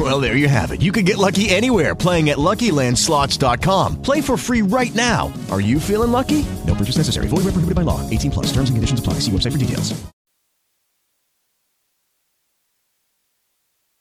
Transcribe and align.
Well, 0.00 0.18
there 0.18 0.34
you 0.34 0.48
have 0.48 0.70
it. 0.70 0.80
You 0.80 0.92
can 0.92 1.04
get 1.04 1.18
lucky 1.18 1.50
anywhere 1.50 1.94
playing 1.94 2.30
at 2.30 2.38
LuckyLandSlots.com. 2.38 4.00
Play 4.00 4.22
for 4.22 4.38
free 4.38 4.62
right 4.62 4.94
now. 4.94 5.30
Are 5.50 5.60
you 5.60 5.78
feeling 5.78 6.10
lucky? 6.10 6.46
No 6.66 6.74
purchase 6.74 6.96
necessary. 6.96 7.28
Void 7.28 7.44
where 7.44 7.52
prohibited 7.52 7.74
by 7.74 7.82
law. 7.82 8.08
18 8.08 8.30
plus. 8.30 8.46
Terms 8.46 8.70
and 8.70 8.78
conditions 8.78 9.00
apply. 9.00 9.14
See 9.20 9.30
website 9.30 9.52
for 9.52 9.58
details. 9.58 10.02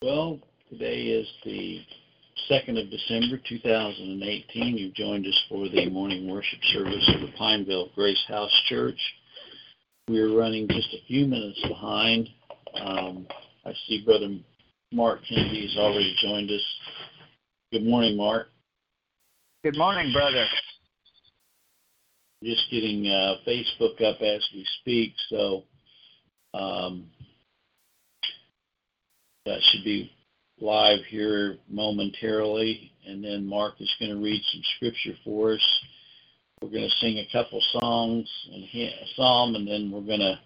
Well, 0.02 0.40
today 0.70 1.02
is 1.02 1.28
the 1.44 1.82
2nd 2.50 2.82
of 2.82 2.90
December 2.90 3.38
2018. 3.50 4.78
You've 4.78 4.94
joined 4.94 5.28
us 5.28 5.38
for 5.50 5.68
the 5.68 5.90
morning 5.90 6.32
worship 6.32 6.60
service 6.72 7.12
of 7.14 7.22
the 7.22 7.34
Pineville 7.38 7.90
Grace 7.94 8.24
House 8.30 8.58
Church. 8.70 9.00
We're 10.08 10.34
running 10.34 10.70
just 10.70 10.94
a 10.94 11.06
few 11.08 11.28
minutes 11.28 11.62
behind. 11.68 12.30
Um, 12.74 13.28
I 13.66 13.74
see 13.86 14.02
Brother 14.06 14.30
Mark 14.92 15.20
Kennedy 15.28 15.68
has 15.68 15.78
already 15.78 16.16
joined 16.20 16.50
us. 16.50 16.62
Good 17.72 17.86
morning, 17.86 18.18
Mark. 18.18 18.48
Good 19.64 19.78
morning, 19.78 20.12
brother. 20.12 20.46
Just 22.44 22.64
getting 22.72 23.08
uh, 23.08 23.36
Facebook 23.48 24.02
up 24.02 24.20
as 24.22 24.44
we 24.54 24.66
speak, 24.82 25.14
so 25.30 25.64
um, 26.56 27.06
that 29.46 29.60
should 29.70 29.84
be 29.84 30.12
live 30.60 31.00
here 31.08 31.58
momentarily, 31.70 32.92
and 33.06 33.24
then 33.24 33.46
Mark 33.46 33.76
is 33.80 33.94
going 34.00 34.12
to 34.12 34.24
read 34.24 34.42
some 34.52 34.62
scripture 34.78 35.14
for 35.24 35.54
us. 35.54 35.82
We're 36.62 36.70
going 36.70 36.90
to 36.90 36.96
sing 36.96 37.20
a 37.20 37.28
couple 37.32 37.62
songs 37.80 38.28
and 38.52 38.64
a 38.64 38.92
psalm, 39.16 39.54
and 39.54 39.68
then 39.68 39.92
we're 39.92 40.02
going 40.02 40.20
to 40.20 40.40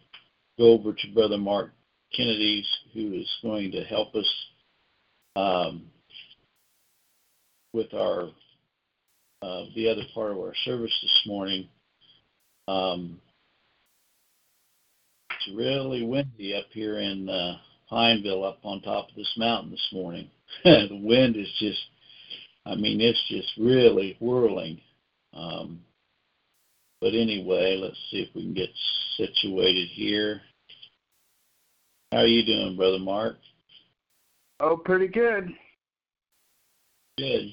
go 0.58 0.74
over 0.74 0.92
to 0.92 1.14
Brother 1.14 1.38
Mark 1.38 1.72
Kennedy's, 2.14 2.68
who 2.94 3.14
is 3.14 3.30
going 3.42 3.72
to 3.72 3.84
help 3.84 4.16
us 4.16 4.30
um, 5.36 5.86
with 7.74 7.94
our 7.94 8.30
uh, 9.42 9.66
the 9.76 9.90
other 9.90 10.04
part 10.14 10.32
of 10.32 10.38
our 10.38 10.54
service 10.64 10.98
this 11.02 11.22
morning. 11.26 11.68
Um, 12.70 13.20
it's 15.32 15.58
really 15.58 16.06
windy 16.06 16.56
up 16.56 16.68
here 16.72 17.00
in 17.00 17.28
uh, 17.28 17.58
Pineville, 17.90 18.46
up 18.46 18.60
on 18.64 18.82
top 18.82 19.10
of 19.10 19.16
this 19.16 19.34
mountain 19.36 19.72
this 19.72 19.90
morning. 19.92 20.30
the 20.64 20.88
wind 21.04 21.36
is 21.36 21.52
just, 21.60 21.82
I 22.66 22.76
mean, 22.76 23.02
it's 23.02 23.22
just 23.28 23.50
really 23.58 24.16
whirling. 24.22 24.80
Um, 25.34 25.82
but 27.02 27.14
anyway, 27.14 27.78
let's 27.82 27.98
see 28.10 28.22
if 28.22 28.34
we 28.34 28.44
can 28.44 28.54
get 28.54 28.70
situated 29.18 29.90
here. 29.90 30.42
How 32.14 32.20
are 32.20 32.28
you 32.28 32.46
doing, 32.46 32.76
Brother 32.78 33.00
Mark? 33.00 33.38
Oh, 34.60 34.78
pretty 34.78 35.08
good. 35.08 35.50
Good. 37.18 37.48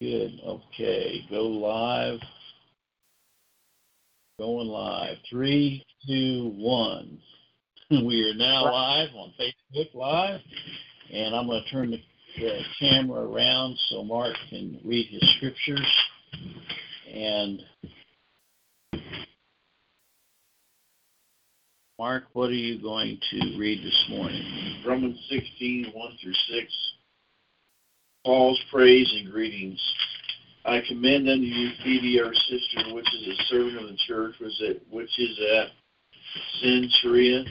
Good. 0.00 0.40
Okay. 0.44 1.24
Go 1.30 1.42
live. 1.42 2.18
Going 4.40 4.66
live. 4.66 5.16
Three, 5.30 5.86
two, 6.04 6.54
one. 6.56 7.20
We 7.90 8.28
are 8.28 8.34
now 8.34 8.64
live 8.64 9.10
on 9.14 9.32
Facebook 9.38 9.94
Live, 9.94 10.40
and 11.12 11.36
I'm 11.36 11.46
going 11.46 11.62
to 11.62 11.70
turn 11.70 11.90
the, 11.92 12.00
the 12.36 12.60
camera 12.80 13.28
around 13.28 13.78
so 13.88 14.02
Mark 14.02 14.34
can 14.50 14.80
read 14.84 15.06
his 15.08 15.22
scriptures. 15.36 15.86
And 17.14 17.62
Mark, 21.96 22.24
what 22.32 22.50
are 22.50 22.54
you 22.54 22.82
going 22.82 23.20
to 23.30 23.56
read 23.56 23.84
this 23.84 24.06
morning? 24.10 24.82
Romans 24.84 25.16
16, 25.30 25.92
1 25.94 26.18
through 26.20 26.34
6. 26.60 26.72
Paul's 28.24 28.60
praise 28.72 29.08
and 29.16 29.30
greetings. 29.30 29.80
I 30.64 30.80
commend 30.88 31.28
unto 31.28 31.44
you 31.44 31.70
Phoebe, 31.84 32.20
our 32.20 32.34
sister, 32.34 32.92
which 32.92 33.06
is 33.14 33.28
a 33.28 33.44
servant 33.44 33.76
of 33.78 33.88
the 33.88 33.96
church, 34.08 34.34
which 34.90 35.18
is 35.20 35.38
at 35.56 35.68
Cenchrea. 36.60 37.44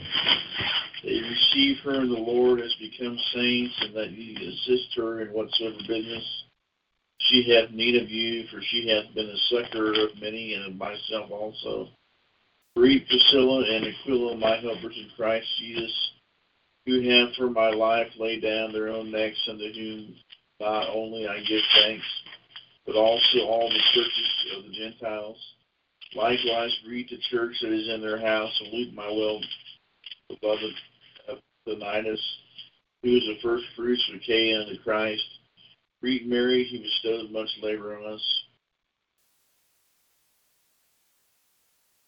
That 1.03 1.11
you 1.11 1.23
receive 1.23 1.77
her 1.85 2.01
in 2.01 2.09
the 2.09 2.19
Lord 2.19 2.59
as 2.59 2.75
become 2.81 3.17
saints, 3.33 3.73
and 3.79 3.95
that 3.95 4.11
ye 4.11 4.35
assist 4.35 4.93
her 4.97 5.21
in 5.21 5.29
whatsoever 5.29 5.77
business 5.87 6.43
she 7.19 7.49
hath 7.49 7.71
need 7.71 8.01
of 8.01 8.09
you, 8.09 8.45
for 8.51 8.61
she 8.61 8.89
hath 8.89 9.15
been 9.15 9.29
a 9.29 9.37
succor 9.49 9.93
of 9.93 10.19
many, 10.19 10.53
and 10.55 10.65
of 10.65 10.75
myself 10.75 11.31
also. 11.31 11.87
Greet 12.75 13.07
Priscilla 13.07 13.63
and 13.63 13.85
Aquila, 13.85 14.37
my 14.37 14.57
helpers 14.57 14.97
in 14.97 15.09
Christ 15.15 15.47
Jesus, 15.59 16.11
who 16.85 17.07
have 17.09 17.29
for 17.37 17.49
my 17.49 17.69
life 17.69 18.07
laid 18.17 18.41
down 18.41 18.73
their 18.73 18.89
own 18.89 19.11
necks, 19.11 19.39
unto 19.47 19.71
whom 19.71 20.15
not 20.59 20.89
only 20.89 21.27
I 21.27 21.39
give 21.41 21.61
thanks, 21.81 22.05
but 22.85 22.95
also 22.95 23.39
all 23.45 23.69
the 23.69 23.79
churches 23.93 24.45
of 24.57 24.63
the 24.63 24.71
Gentiles. 24.71 25.37
Likewise, 26.15 26.75
greet 26.85 27.09
the 27.09 27.17
church 27.31 27.55
that 27.61 27.71
is 27.71 27.89
in 27.89 28.01
their 28.01 28.19
house, 28.19 28.51
and 28.59 28.69
salute 28.69 28.93
my 28.93 29.07
well 29.07 29.39
beloved 30.29 30.73
Epaphras, 31.67 32.21
who 33.01 33.17
is 33.17 33.23
the 33.23 33.39
first 33.41 33.65
fruits 33.75 34.03
of 34.09 34.15
Achaia 34.15 34.61
unto 34.61 34.81
Christ. 34.83 35.23
Greet 36.01 36.27
Mary, 36.27 36.67
who 36.69 36.79
bestowed 36.79 37.31
much 37.31 37.49
labor 37.61 37.97
on 37.97 38.13
us. 38.13 38.43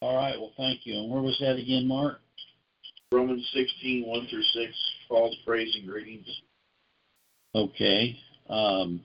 All 0.05 0.17
right, 0.17 0.39
well, 0.39 0.51
thank 0.55 0.85
you. 0.85 0.99
And 0.99 1.09
where 1.09 1.23
was 1.23 1.35
that 1.39 1.55
again, 1.55 1.87
Mark? 1.87 2.19
Romans 3.11 3.43
16, 3.55 4.05
1 4.05 4.27
through 4.29 4.43
6, 4.43 4.71
Paul's 5.09 5.35
praise 5.43 5.75
and 5.75 5.87
greetings. 5.87 6.27
Okay. 7.55 8.15
Um, 8.47 9.01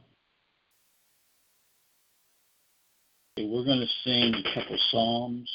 okay 3.38 3.48
we're 3.48 3.64
going 3.64 3.80
to 3.80 3.86
sing 4.04 4.34
a 4.34 4.54
couple 4.54 4.76
psalms 4.90 5.50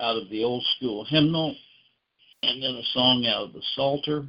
out 0.00 0.16
of 0.16 0.28
the 0.30 0.42
old 0.42 0.64
school 0.76 1.06
hymnal 1.08 1.54
and 2.42 2.60
then 2.60 2.74
a 2.74 2.82
song 2.92 3.24
out 3.24 3.44
of 3.44 3.52
the 3.52 3.62
Psalter. 3.76 4.24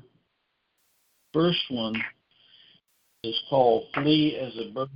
First 1.33 1.63
one 1.69 1.95
is 3.23 3.41
called 3.49 3.87
Flee 3.95 4.37
as 4.37 4.53
a 4.59 4.71
Bird. 4.71 4.89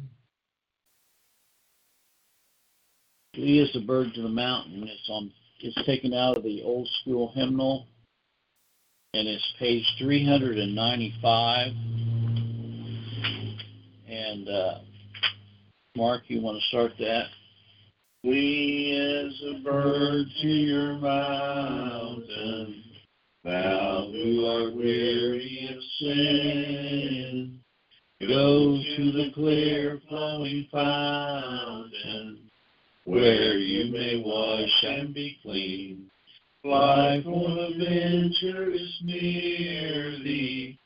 Flee 3.34 3.60
as 3.60 3.76
a 3.76 3.84
bird 3.84 4.14
to 4.14 4.22
the 4.22 4.30
mountain. 4.30 4.84
It's 4.84 5.10
on 5.10 5.32
it's 5.60 5.86
taken 5.86 6.14
out 6.14 6.38
of 6.38 6.44
the 6.44 6.62
old 6.64 6.88
school 7.02 7.32
hymnal 7.36 7.88
and 9.14 9.28
it's 9.28 9.54
page 9.58 9.86
395. 10.00 11.68
And 14.08 14.50
uh, 14.50 14.80
Mark, 15.96 16.24
you 16.28 16.42
want 16.42 16.60
to 16.62 16.68
start 16.68 16.92
that? 17.00 17.26
We 18.24 18.92
as 18.94 19.34
a 19.50 19.64
bird 19.64 20.28
to 20.42 20.48
your 20.48 20.94
mountain, 20.94 22.84
thou 23.44 24.10
who 24.12 24.46
art 24.46 24.76
weary 24.76 25.70
of 25.76 25.84
sin. 26.00 27.60
Go 28.20 28.78
to 28.98 29.12
the 29.12 29.32
clear 29.34 30.02
flowing 30.10 30.68
fountain, 30.72 32.47
where 33.08 33.58
you 33.58 33.90
may 33.90 34.22
wash 34.24 34.84
and 34.84 35.14
be 35.14 35.38
clean. 35.42 36.12
Life 36.66 37.26
on 37.26 37.58
adventure 37.58 38.70
is 38.70 39.00
near 39.02 40.12
thee. 40.20 40.78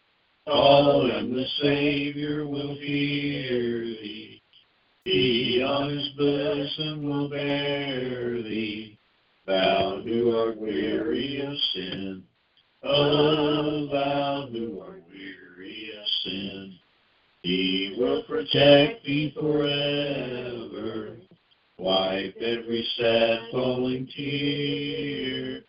Call 0.45 1.09
and 1.09 1.35
the 1.35 1.45
Savior 1.63 2.45
will 2.45 2.75
hear 2.75 3.81
thee. 3.81 4.39
He 5.03 5.63
on 5.65 5.97
his 5.97 6.09
bosom 6.09 7.09
will 7.09 7.27
bear 7.27 8.43
thee. 8.43 8.99
Thou 9.47 10.01
who 10.05 10.37
art 10.37 10.57
weary 10.57 11.41
of 11.41 11.57
sin. 11.73 12.23
Oh, 12.83 13.87
thou 13.91 14.47
who 14.51 14.79
art 14.79 15.03
weary 15.09 15.91
of 15.99 16.07
sin. 16.23 16.73
He 17.41 17.95
will 17.97 18.21
protect 18.23 19.05
thee 19.05 19.33
forever. 19.35 21.10
Wipe 21.81 22.37
every 22.37 22.87
sad 22.95 23.39
falling 23.51 24.07
tear. 24.15 25.61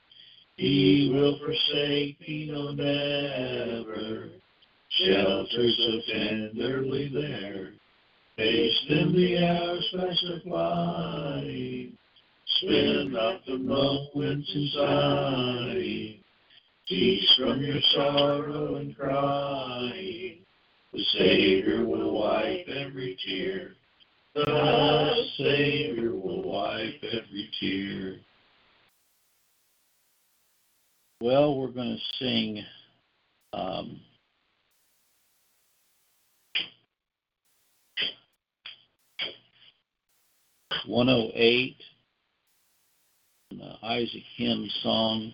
He 0.56 1.11
will 1.11 1.38
forsake 1.38 2.19
thee 2.19 2.50
no 2.53 2.73
never. 2.73 4.29
Shelter 4.91 5.70
so 5.70 6.00
tenderly 6.12 7.09
there. 7.14 7.70
Hasten 8.37 9.14
the 9.17 9.38
hours 9.38 9.88
by 9.97 10.14
supply. 10.17 11.88
Spend 12.61 13.12
not 13.15 13.47
the 13.47 13.56
moments 13.56 14.50
in 14.55 14.70
sighing. 14.75 16.20
Cease 16.88 17.35
from 17.38 17.62
your 17.62 17.81
sorrow 17.94 18.75
and 18.75 18.94
crying. 18.99 20.41
The 20.93 21.05
Savior 21.17 21.87
will 21.87 22.20
wipe 22.20 22.69
every 22.69 23.17
tear. 23.26 23.76
The 24.34 25.12
Savior 25.37 26.12
will 26.12 26.43
wipe 26.43 27.02
every 27.05 27.50
tear. 27.61 28.17
Well, 31.20 31.58
we're 31.58 31.69
going 31.69 31.99
to 31.99 32.25
sing 32.25 32.64
um, 33.52 34.00
one 40.87 41.11
oh 41.11 41.31
eight, 41.34 41.76
Isaac 43.82 44.23
hymn 44.37 44.67
song. 44.82 45.32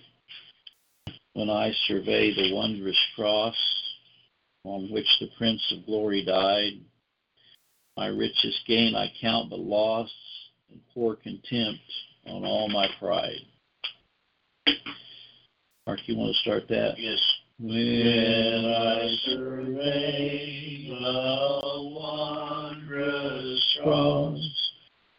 When 1.34 1.50
I 1.50 1.70
survey 1.86 2.34
the 2.34 2.52
wondrous 2.52 2.98
cross 3.14 3.54
on 4.64 4.90
which 4.90 5.06
the 5.20 5.28
Prince 5.38 5.62
of 5.72 5.86
Glory 5.86 6.24
died, 6.24 6.80
my 7.98 8.06
richest 8.06 8.60
gain 8.68 8.94
I 8.94 9.10
count 9.20 9.50
but 9.50 9.58
loss, 9.58 10.08
and 10.70 10.80
pour 10.94 11.16
contempt 11.16 11.80
on 12.26 12.44
all 12.44 12.68
my 12.68 12.86
pride. 13.00 13.40
Mark, 15.84 15.98
you 16.06 16.16
want 16.16 16.32
to 16.32 16.38
start 16.40 16.68
that? 16.68 16.94
Yes. 16.96 17.18
When 17.58 18.64
I 18.66 19.16
survey 19.24 20.86
the 20.90 21.90
wondrous 21.98 23.78
cross 23.82 24.70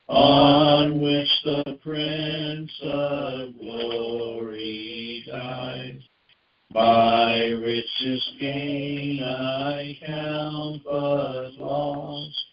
on 0.08 1.02
which 1.02 1.28
the 1.44 1.78
Prince 1.84 2.72
of 2.82 3.60
Glory 3.60 5.26
died, 5.30 6.00
my 6.74 7.40
richest 7.48 8.40
gain 8.40 9.22
I 9.22 9.98
count 10.06 10.84
but 10.86 11.52
loss, 11.60 12.46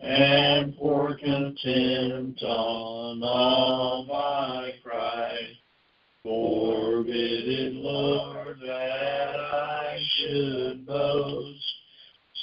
and 0.00 0.76
pour 0.76 1.14
contempt 1.16 2.42
on 2.42 3.22
all 3.22 4.06
my 4.08 4.72
pride. 4.82 5.56
Forbid 6.22 7.12
it, 7.48 7.74
Lord, 7.74 8.58
that 8.66 9.40
I 9.40 9.98
should 10.16 10.86
boast, 10.86 11.64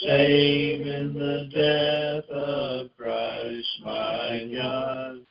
save 0.01 0.85
in 0.85 1.13
the 1.13 1.49
death 1.53 2.29
of 2.29 2.89
Christ 2.97 3.67
my 3.83 4.49
God. 4.55 5.25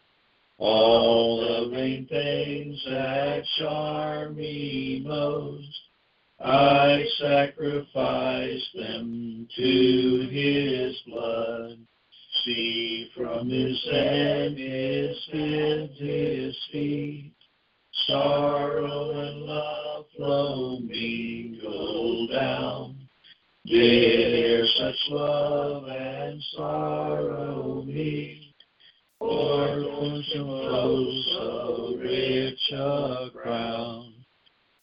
All 0.58 1.40
the 1.40 1.76
vain 1.76 2.06
things 2.08 2.82
that 2.88 3.42
charm 3.58 4.36
me 4.36 5.02
most, 5.06 5.80
I 6.40 7.04
sacrifice 7.18 8.66
them 8.74 9.48
to 9.56 10.28
his 10.30 10.96
blood. 11.06 11.78
See 12.46 13.10
from 13.16 13.50
his 13.50 13.84
hand 13.90 14.56
his 14.56 15.16
head, 15.32 15.90
his 15.98 16.56
feet, 16.70 17.32
sorrow 18.06 19.10
and 19.10 19.40
love 19.40 20.04
flow 20.16 20.78
mingle 20.78 22.28
down. 22.28 23.08
Dare 23.66 24.64
such 24.78 24.94
love 25.08 25.88
and 25.88 26.40
sorrow 26.54 27.82
meet, 27.84 28.54
or 29.18 29.66
flow 30.32 31.22
so 31.32 31.96
rich 31.98 32.72
a 32.72 33.30
crown, 33.34 34.14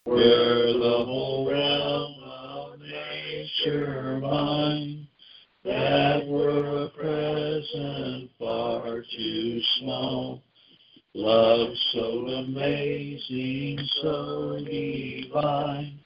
were 0.06 0.74
the 0.74 1.06
whole 1.06 1.50
realm 1.50 2.16
of 2.26 2.80
nature 2.82 4.20
mine, 4.22 5.08
that 5.64 6.23
present 7.74 8.30
far 8.40 9.04
too 9.16 9.62
small. 9.80 10.42
Love 11.16 11.70
so 11.92 12.28
amazing, 12.28 13.78
so 14.02 14.60
divine, 14.66 16.00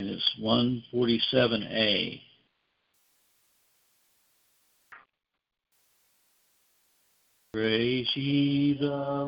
and 0.02 0.10
it's 0.10 0.36
147a. 0.42 2.22
Praise 7.60 8.10
ye 8.16 8.78
the 8.80 8.88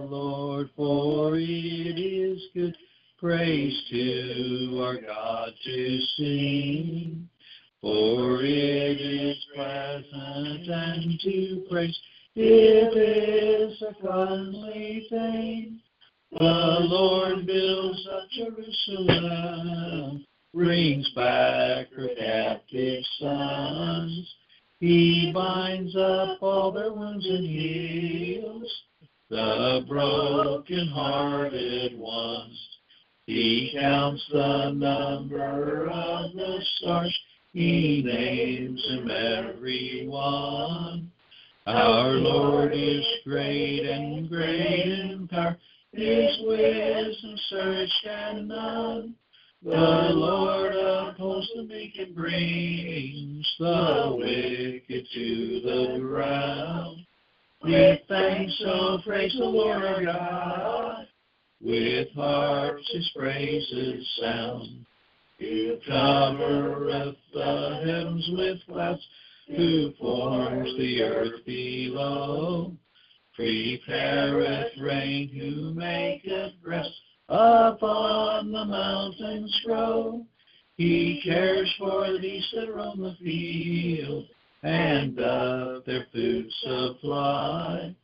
Lord, 0.10 0.70
for 0.78 1.36
it 1.36 2.00
is 2.00 2.42
good. 2.54 2.74
Praise 3.20 3.78
to 3.90 4.80
our 4.82 5.02
God 5.02 5.52
to 5.66 6.00
sing, 6.16 7.28
for 7.82 8.42
it 8.42 9.02
is 9.02 9.36
pleasant 9.54 10.66
and 10.66 11.20
to 11.20 11.66
praise. 11.70 12.00
It 12.38 12.96
is 12.96 13.82
a 13.82 13.94
comely 14.02 15.08
thing. 15.10 15.82
The 16.32 16.78
Lord 16.80 17.46
builds 17.46 18.08
up 18.14 18.30
Jerusalem, 18.30 20.26
brings 20.54 21.10
back 21.16 21.88
her 21.98 22.08
captive 22.18 23.04
sons. 23.20 24.36
He 24.82 25.32
binds 25.32 25.96
up 25.96 26.42
all 26.42 26.72
their 26.72 26.92
wounds 26.92 27.24
and 27.28 27.46
heals 27.46 28.82
the 29.30 29.86
broken-hearted 29.88 32.00
ones. 32.00 32.60
He 33.28 33.72
counts 33.80 34.26
the 34.34 34.72
number 34.72 35.88
of 35.88 36.34
the 36.34 36.66
stars. 36.78 37.16
He 37.54 38.02
names 38.04 38.84
them 38.90 39.12
every 39.12 40.08
one. 40.08 41.12
Our 41.68 42.14
Lord 42.14 42.74
is 42.74 43.06
great 43.24 43.86
and 43.86 44.28
great 44.28 44.88
in 44.88 45.28
power. 45.28 45.58
His 45.94 46.40
wisdom 46.42 47.38
searched 47.50 48.08
and 48.10 48.48
none. 48.48 49.14
The 49.64 49.70
Lord 49.70 50.74
upholds 50.74 51.48
the 51.56 51.62
meek 51.62 51.96
and 52.00 52.16
brings 52.16 53.56
the 53.60 54.16
wicked 54.18 55.08
to 55.14 55.62
the 55.62 56.00
ground. 56.00 57.06
With 57.62 58.00
thanks, 58.08 58.60
oh 58.66 59.00
praise 59.06 59.36
the 59.38 59.46
Lord 59.46 59.86
our 59.86 60.04
God. 60.04 61.08
With 61.62 62.08
harps 62.16 62.92
his 62.92 63.08
praises 63.16 64.20
sound. 64.20 64.88
Who 65.38 65.78
covereth 65.88 67.18
the 67.32 67.82
heavens 67.86 68.30
with 68.32 68.58
clouds, 68.68 69.08
who 69.48 69.94
forms 70.00 70.76
the 70.80 71.04
earth 71.04 71.46
below. 71.46 72.74
Prepareth 73.38 74.72
rain, 74.82 75.30
who 75.30 75.72
maketh 75.76 76.54
grass 76.64 76.90
upon 77.32 78.52
the 78.52 78.66
mountains 78.66 79.62
grow. 79.66 80.26
He 80.76 81.22
cares 81.24 81.74
for 81.78 82.12
the 82.12 82.20
beasts 82.20 82.52
that 82.56 82.74
roam 82.74 83.02
the 83.02 83.16
field, 83.24 84.26
and 84.64 85.16
doth 85.16 85.86
their 85.86 86.08
food 86.12 86.52
supply. 86.62 87.96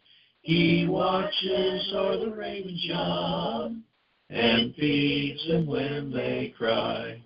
He 0.41 0.87
watches 0.87 1.91
o'er 1.93 2.17
the 2.17 2.31
ravens 2.31 2.83
young, 2.85 3.83
and 4.29 4.73
feeds 4.75 5.45
them 5.47 5.65
when 5.65 6.11
they 6.11 6.53
cry. 6.57 7.21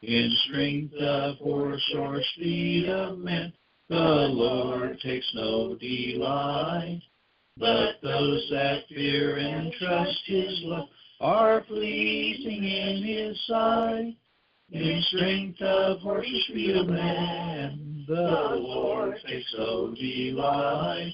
In 0.00 0.34
strength 0.48 0.94
of 0.94 1.36
horse 1.36 1.94
or 1.94 2.22
speed 2.34 2.88
of 2.88 3.18
man, 3.18 3.52
the 3.88 3.96
Lord 3.96 4.98
takes 5.00 5.30
no 5.34 5.76
delight. 5.76 7.02
But 7.58 8.00
those 8.02 8.48
that 8.50 8.88
fear 8.88 9.36
and 9.36 9.70
trust 9.74 10.18
his 10.24 10.60
love 10.62 10.88
are 11.22 11.60
pleasing 11.62 12.64
in 12.64 13.02
his 13.04 13.46
sight. 13.46 14.16
In 14.72 15.02
strength 15.08 15.62
of 15.62 16.00
horses 16.00 16.32
or 16.32 16.52
speed 16.52 16.76
of 16.76 16.88
man, 16.88 18.04
the 18.08 18.56
Lord 18.58 19.14
takes 19.26 19.54
no 19.56 19.94
delight. 19.94 21.12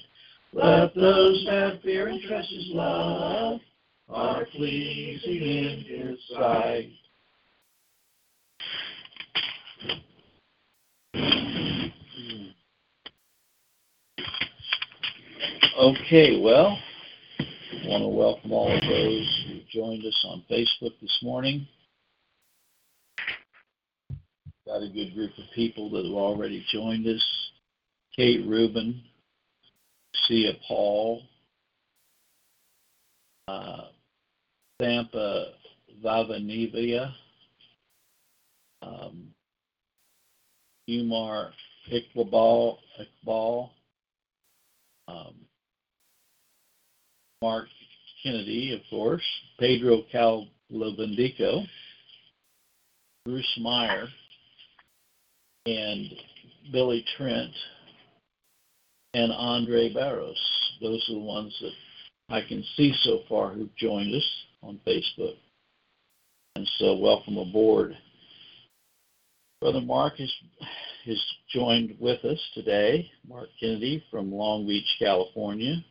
Let 0.53 0.95
those 0.95 1.45
that 1.45 1.81
fear 1.83 2.07
and 2.07 2.21
trust 2.23 2.49
his 2.49 2.69
love 2.69 3.59
are 4.07 4.45
pleasing 4.45 5.41
in 5.41 5.85
his 5.87 6.17
sight. 6.33 6.89
Hmm. 11.13 12.45
Okay, 15.79 16.41
well, 16.41 16.79
I 17.39 17.87
want 17.87 18.03
to 18.03 18.07
welcome 18.07 18.51
all 18.51 18.73
of 18.73 18.81
those 18.81 19.58
joined 19.69 20.05
us 20.05 20.25
on 20.25 20.43
Facebook 20.49 20.93
this 21.01 21.17
morning. 21.21 21.67
got 24.65 24.83
a 24.83 24.89
good 24.89 25.13
group 25.13 25.31
of 25.37 25.43
people 25.55 25.89
that 25.89 26.05
have 26.05 26.13
already 26.13 26.65
joined 26.71 27.07
us. 27.07 27.23
Kate 28.15 28.45
Rubin, 28.45 29.01
Sia 30.27 30.53
Paul, 30.67 31.21
uh, 33.47 33.85
Thampa 34.81 35.45
Vavanivia, 36.03 37.13
um, 38.81 39.27
Umar 40.89 41.51
Iqbal, 41.91 42.77
Iqbal 43.25 43.69
um, 45.07 45.33
Mark 47.41 47.67
Kennedy, 48.23 48.73
of 48.73 48.81
course, 48.89 49.23
Pedro 49.59 50.03
Calvindico, 50.13 51.65
Bruce 53.25 53.59
Meyer, 53.61 54.07
and 55.65 56.11
Billy 56.71 57.05
Trent, 57.15 57.51
and 59.13 59.31
Andre 59.31 59.93
Barros. 59.93 60.37
Those 60.81 61.05
are 61.09 61.13
the 61.13 61.19
ones 61.19 61.55
that 61.61 62.33
I 62.35 62.41
can 62.47 62.63
see 62.75 62.93
so 63.03 63.21
far 63.27 63.51
who've 63.51 63.75
joined 63.75 64.13
us 64.13 64.27
on 64.61 64.79
Facebook. 64.85 65.35
And 66.55 66.67
so, 66.77 66.97
welcome 66.97 67.37
aboard. 67.37 67.95
Brother 69.61 69.81
Mark 69.81 70.19
is, 70.19 70.33
is 71.05 71.21
joined 71.53 71.95
with 71.99 72.23
us 72.23 72.39
today, 72.53 73.11
Mark 73.27 73.49
Kennedy 73.59 74.03
from 74.09 74.31
Long 74.31 74.65
Beach, 74.65 74.87
California. 74.99 75.83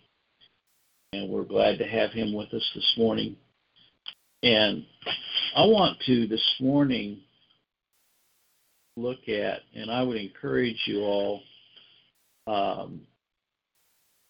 And 1.13 1.31
we're 1.31 1.45
glad 1.45 1.79
to 1.79 1.87
have 1.87 2.11
him 2.11 2.35
with 2.35 2.53
us 2.53 2.71
this 2.75 2.95
morning. 2.99 3.37
And 4.43 4.85
I 5.57 5.65
want 5.65 5.99
to 6.07 6.27
this 6.27 6.45
morning 6.61 7.21
look 8.97 9.29
at, 9.29 9.61
and 9.75 9.91
I 9.91 10.03
would 10.03 10.19
encourage 10.19 10.83
you 10.87 11.01
all 11.01 11.41
um, 12.47 13.01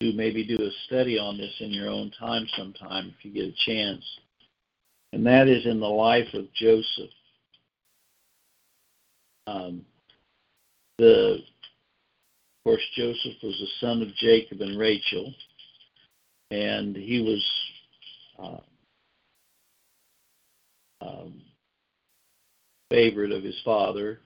to 0.01 0.13
maybe 0.13 0.47
do 0.47 0.63
a 0.63 0.71
study 0.87 1.19
on 1.19 1.37
this 1.37 1.55
in 1.61 1.71
your 1.71 1.89
own 1.89 2.13
time 2.19 2.47
sometime 2.57 3.13
if 3.19 3.25
you 3.25 3.33
get 3.33 3.53
a 3.53 3.67
chance. 3.67 4.05
And 5.13 5.27
that 5.27 5.49
is 5.49 5.67
in 5.67 5.81
the 5.81 5.87
life 5.87 6.33
of 6.35 6.53
Joseph. 6.55 7.11
Um, 9.49 9.85
the, 10.99 11.39
of 11.39 12.65
course, 12.65 12.83
Joseph 12.95 13.35
was 13.43 13.59
the 13.59 13.87
son 13.87 14.03
of 14.03 14.15
Jacob 14.17 14.61
and 14.61 14.79
Rachel, 14.79 15.35
and 16.51 16.97
he 16.97 17.21
was 17.21 17.45
uh, 18.39 18.59
um, 21.05 21.43
favorite 22.91 23.33
of 23.33 23.43
his 23.43 23.61
father. 23.65 24.21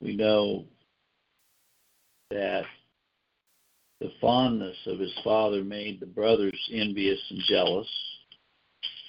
We 0.00 0.16
know 0.16 0.64
that 2.30 2.64
the 4.00 4.12
fondness 4.20 4.76
of 4.86 4.98
his 4.98 5.14
father 5.22 5.62
made 5.62 6.00
the 6.00 6.06
brothers 6.06 6.58
envious 6.72 7.20
and 7.30 7.40
jealous, 7.48 7.88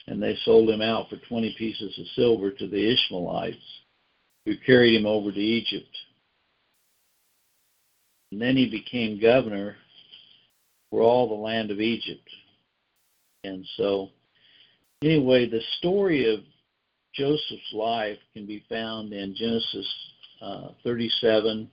and 0.08 0.22
they 0.22 0.38
sold 0.44 0.70
him 0.70 0.82
out 0.82 1.10
for 1.10 1.18
20 1.18 1.56
pieces 1.58 1.98
of 1.98 2.06
silver 2.16 2.52
to 2.52 2.68
the 2.68 2.94
Ishmaelites, 2.94 3.58
who 4.46 4.56
carried 4.66 5.00
him 5.00 5.06
over 5.06 5.32
to 5.32 5.40
Egypt. 5.40 5.96
And 8.32 8.42
then 8.42 8.56
he 8.58 8.70
became 8.70 9.22
governor 9.22 9.78
for 10.94 11.02
all 11.02 11.28
the 11.28 11.34
land 11.34 11.72
of 11.72 11.80
Egypt. 11.80 12.30
And 13.44 13.66
so, 13.78 14.10
anyway, 15.02 15.50
the 15.50 15.62
story 15.80 16.32
of 16.32 16.42
Joseph's 17.16 17.74
life 17.74 18.20
can 18.36 18.46
be 18.46 18.64
found 18.70 19.12
in 19.12 19.36
Genesis 19.36 19.92
uh, 20.40 20.68
37 20.84 21.68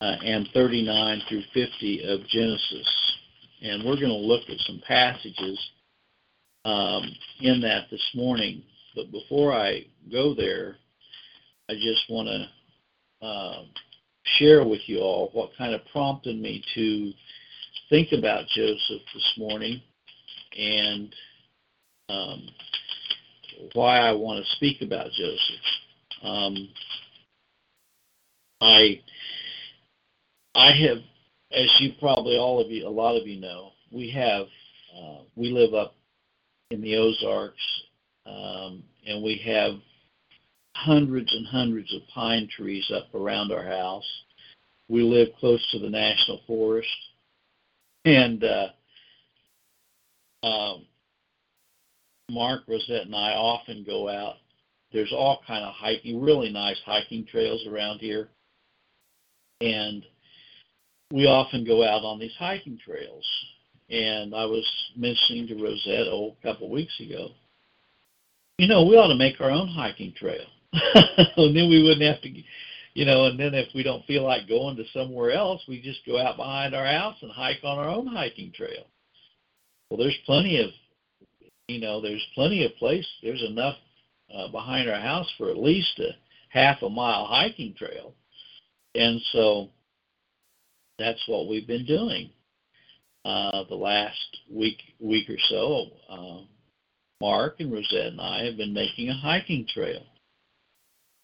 uh, 0.00 0.04
and 0.24 0.48
39 0.54 1.22
through 1.28 1.42
50 1.52 2.04
of 2.04 2.20
Genesis. 2.28 3.16
And 3.60 3.82
we're 3.82 3.96
going 3.96 4.06
to 4.06 4.14
look 4.14 4.48
at 4.48 4.58
some 4.60 4.80
passages 4.86 5.70
um, 6.64 7.10
in 7.40 7.60
that 7.62 7.90
this 7.90 8.08
morning. 8.14 8.62
But 8.94 9.10
before 9.10 9.52
I 9.52 9.84
go 10.12 10.32
there, 10.32 10.76
I 11.68 11.74
just 11.74 12.08
want 12.08 12.28
to 12.28 13.26
uh, 13.26 13.62
share 14.38 14.64
with 14.64 14.82
you 14.86 15.00
all 15.00 15.30
what 15.32 15.50
kind 15.58 15.74
of 15.74 15.80
prompted 15.92 16.40
me 16.40 16.62
to 16.76 17.12
think 17.90 18.08
about 18.12 18.46
Joseph 18.48 19.02
this 19.14 19.34
morning 19.38 19.80
and 20.58 21.14
um, 22.08 22.48
why 23.72 23.98
I 23.98 24.12
want 24.12 24.44
to 24.44 24.56
speak 24.56 24.82
about 24.82 25.10
Joseph. 25.12 25.64
Um, 26.22 26.68
I 28.60 29.00
I 30.54 30.72
have, 30.72 30.98
as 31.52 31.68
you 31.78 31.92
probably 32.00 32.36
all 32.36 32.60
of 32.60 32.70
you, 32.70 32.86
a 32.86 32.90
lot 32.90 33.16
of 33.16 33.26
you 33.26 33.40
know, 33.40 33.70
we 33.92 34.10
have 34.10 34.46
uh, 34.96 35.22
we 35.36 35.50
live 35.50 35.74
up 35.74 35.94
in 36.70 36.80
the 36.80 36.96
Ozarks, 36.96 37.82
um, 38.26 38.82
and 39.06 39.22
we 39.22 39.40
have 39.46 39.74
hundreds 40.74 41.32
and 41.34 41.46
hundreds 41.46 41.92
of 41.94 42.02
pine 42.12 42.48
trees 42.54 42.90
up 42.94 43.14
around 43.14 43.52
our 43.52 43.64
house. 43.64 44.06
We 44.88 45.02
live 45.02 45.28
close 45.38 45.64
to 45.72 45.78
the 45.78 45.90
national 45.90 46.40
forest, 46.46 46.88
and 48.04 48.44
uh, 48.44 48.68
um, 50.46 50.86
Mark 52.30 52.62
Rosette 52.68 53.06
and 53.06 53.14
I 53.14 53.32
often 53.32 53.84
go 53.84 54.08
out. 54.08 54.34
There's 54.92 55.12
all 55.12 55.42
kind 55.46 55.64
of 55.64 55.74
hiking, 55.74 56.20
really 56.20 56.50
nice 56.50 56.78
hiking 56.84 57.26
trails 57.26 57.66
around 57.66 57.98
here, 57.98 58.28
and 59.60 60.04
we 61.12 61.26
often 61.26 61.64
go 61.64 61.84
out 61.84 62.04
on 62.04 62.18
these 62.18 62.34
hiking 62.38 62.78
trails. 62.82 63.24
And 63.90 64.34
I 64.34 64.44
was 64.44 64.66
mentioning 64.96 65.46
to 65.48 65.54
Rosette 65.54 66.08
oh, 66.08 66.36
a 66.38 66.42
couple 66.42 66.66
of 66.66 66.72
weeks 66.72 66.98
ago, 67.00 67.30
you 68.58 68.66
know, 68.66 68.84
we 68.84 68.96
ought 68.96 69.08
to 69.08 69.14
make 69.14 69.40
our 69.40 69.50
own 69.50 69.68
hiking 69.68 70.12
trail. 70.14 70.44
and 70.72 71.56
then 71.56 71.70
we 71.70 71.82
wouldn't 71.82 72.02
have 72.02 72.20
to, 72.22 72.30
you 72.98 73.04
know, 73.04 73.26
and 73.26 73.38
then 73.38 73.54
if 73.54 73.68
we 73.76 73.84
don't 73.84 74.04
feel 74.06 74.24
like 74.24 74.48
going 74.48 74.74
to 74.74 74.82
somewhere 74.92 75.30
else, 75.30 75.62
we 75.68 75.80
just 75.80 76.04
go 76.04 76.18
out 76.18 76.36
behind 76.36 76.74
our 76.74 76.84
house 76.84 77.14
and 77.22 77.30
hike 77.30 77.62
on 77.62 77.78
our 77.78 77.88
own 77.88 78.08
hiking 78.08 78.50
trail. 78.50 78.88
Well, 79.88 79.98
there's 79.98 80.18
plenty 80.26 80.60
of, 80.60 80.70
you 81.68 81.80
know, 81.80 82.00
there's 82.00 82.26
plenty 82.34 82.64
of 82.64 82.74
place. 82.74 83.06
There's 83.22 83.44
enough 83.44 83.76
uh, 84.34 84.48
behind 84.48 84.90
our 84.90 84.98
house 84.98 85.32
for 85.38 85.48
at 85.48 85.56
least 85.56 85.96
a 86.00 86.08
half 86.48 86.82
a 86.82 86.88
mile 86.88 87.26
hiking 87.26 87.72
trail. 87.78 88.14
And 88.96 89.20
so 89.30 89.68
that's 90.98 91.22
what 91.28 91.46
we've 91.46 91.68
been 91.68 91.86
doing 91.86 92.30
uh, 93.24 93.62
the 93.68 93.76
last 93.76 94.38
week 94.50 94.78
week 94.98 95.30
or 95.30 95.38
so. 95.48 95.86
Uh, 96.10 96.40
Mark 97.20 97.60
and 97.60 97.72
Rosette 97.72 98.06
and 98.06 98.20
I 98.20 98.44
have 98.46 98.56
been 98.56 98.74
making 98.74 99.08
a 99.08 99.14
hiking 99.14 99.68
trail 99.72 100.02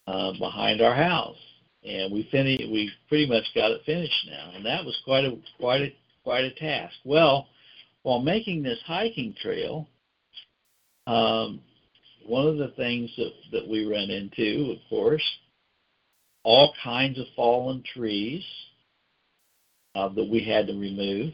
uh, 0.07 0.33
behind 0.39 0.81
our 0.81 0.95
house, 0.95 1.37
and 1.85 2.13
we 2.13 2.29
finished. 2.31 2.63
We 2.71 2.91
pretty 3.09 3.27
much 3.27 3.45
got 3.55 3.71
it 3.71 3.83
finished 3.85 4.29
now, 4.31 4.53
and 4.55 4.65
that 4.65 4.85
was 4.85 4.99
quite 5.05 5.25
a 5.25 5.37
quite 5.59 5.83
a 5.83 5.95
quite 6.23 6.45
a 6.45 6.55
task. 6.55 6.95
Well, 7.05 7.49
while 8.03 8.21
making 8.21 8.63
this 8.63 8.81
hiking 8.87 9.35
trail, 9.41 9.89
um, 11.07 11.61
one 12.27 12.47
of 12.47 12.57
the 12.57 12.73
things 12.77 13.11
that 13.17 13.33
that 13.53 13.69
we 13.69 13.85
run 13.85 14.11
into, 14.11 14.73
of 14.73 14.79
course, 14.89 15.25
all 16.43 16.75
kinds 16.83 17.19
of 17.19 17.27
fallen 17.37 17.83
trees 17.83 18.45
uh, 19.95 20.09
that 20.09 20.29
we 20.29 20.43
had 20.45 20.67
to 20.67 20.75
remove. 20.75 21.33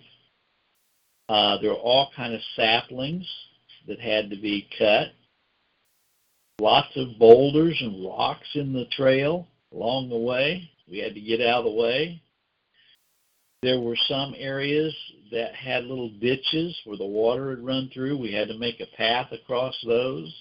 Uh, 1.29 1.59
there 1.59 1.71
were 1.71 1.77
all 1.77 2.11
kind 2.17 2.35
of 2.35 2.41
saplings 2.57 3.29
that 3.87 4.01
had 4.01 4.31
to 4.31 4.37
be 4.37 4.69
cut. 4.77 5.09
Lots 6.59 6.89
of 6.97 7.19
boulders 7.19 7.79
and 7.81 8.05
rocks 8.05 8.49
in 8.55 8.73
the 8.73 8.85
trail 8.87 9.47
along 9.73 10.09
the 10.09 10.19
way. 10.19 10.71
We 10.91 10.99
had 10.99 11.15
to 11.15 11.21
get 11.21 11.41
out 11.41 11.61
of 11.61 11.65
the 11.65 11.81
way. 11.81 12.23
There 13.63 13.81
were 13.81 13.97
some 14.09 14.35
areas 14.37 14.95
that 15.31 15.55
had 15.55 15.85
little 15.85 16.11
ditches 16.21 16.77
where 16.85 16.97
the 16.97 17.05
water 17.05 17.51
had 17.51 17.65
run 17.65 17.91
through. 17.93 18.19
We 18.19 18.33
had 18.33 18.49
to 18.49 18.59
make 18.59 18.81
a 18.81 18.97
path 18.97 19.33
across 19.33 19.77
those. 19.87 20.35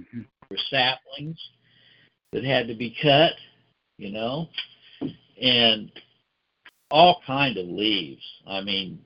Mm-hmm. 0.00 0.22
There 0.22 0.26
were 0.50 0.58
saplings 0.70 1.38
that 2.32 2.44
had 2.44 2.66
to 2.68 2.74
be 2.74 2.96
cut, 3.00 3.32
you 3.96 4.10
know. 4.10 4.48
And 5.40 5.90
all 6.90 7.22
kind 7.26 7.56
of 7.56 7.66
leaves. 7.66 8.22
I 8.46 8.60
mean, 8.60 9.00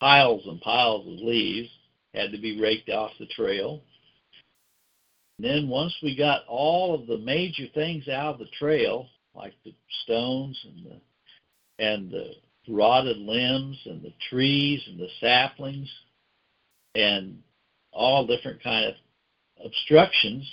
piles 0.00 0.42
and 0.46 0.60
piles 0.60 1.06
of 1.06 1.24
leaves 1.24 1.70
had 2.14 2.32
to 2.32 2.38
be 2.38 2.60
raked 2.60 2.88
off 2.88 3.12
the 3.18 3.26
trail. 3.26 3.82
And 5.40 5.48
then 5.48 5.68
once 5.70 5.94
we 6.02 6.14
got 6.14 6.44
all 6.46 6.94
of 6.94 7.06
the 7.06 7.16
major 7.16 7.64
things 7.72 8.08
out 8.08 8.34
of 8.34 8.38
the 8.40 8.50
trail, 8.58 9.08
like 9.34 9.54
the 9.64 9.72
stones 10.04 10.62
and 10.66 10.84
the 10.84 11.00
and 11.82 12.10
the 12.10 12.32
rotted 12.68 13.16
limbs 13.16 13.78
and 13.86 14.02
the 14.02 14.12
trees 14.28 14.82
and 14.86 15.00
the 15.00 15.08
saplings 15.18 15.88
and 16.94 17.38
all 17.90 18.26
different 18.26 18.62
kind 18.62 18.84
of 18.84 18.94
obstructions, 19.64 20.46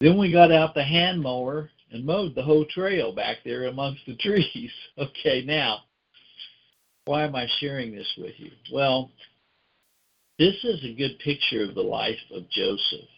Then 0.00 0.18
we 0.18 0.32
got 0.32 0.50
out 0.50 0.74
the 0.74 0.82
hand 0.82 1.22
mower 1.22 1.70
and 1.92 2.04
mowed 2.04 2.34
the 2.34 2.42
whole 2.42 2.64
trail 2.64 3.14
back 3.14 3.36
there 3.44 3.68
amongst 3.68 4.04
the 4.06 4.16
trees. 4.20 4.72
Okay, 4.98 5.44
now, 5.46 5.82
why 7.04 7.22
am 7.22 7.36
I 7.36 7.46
sharing 7.60 7.94
this 7.94 8.12
with 8.18 8.34
you? 8.38 8.50
Well, 8.72 9.12
this 10.36 10.56
is 10.64 10.82
a 10.82 10.94
good 10.94 11.20
picture 11.20 11.62
of 11.62 11.76
the 11.76 11.82
life 11.82 12.18
of 12.34 12.50
Joseph. 12.50 13.08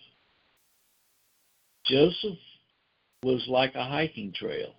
Joseph 1.89 2.39
was 3.23 3.45
like 3.49 3.75
a 3.75 3.85
hiking 3.85 4.33
trail. 4.33 4.75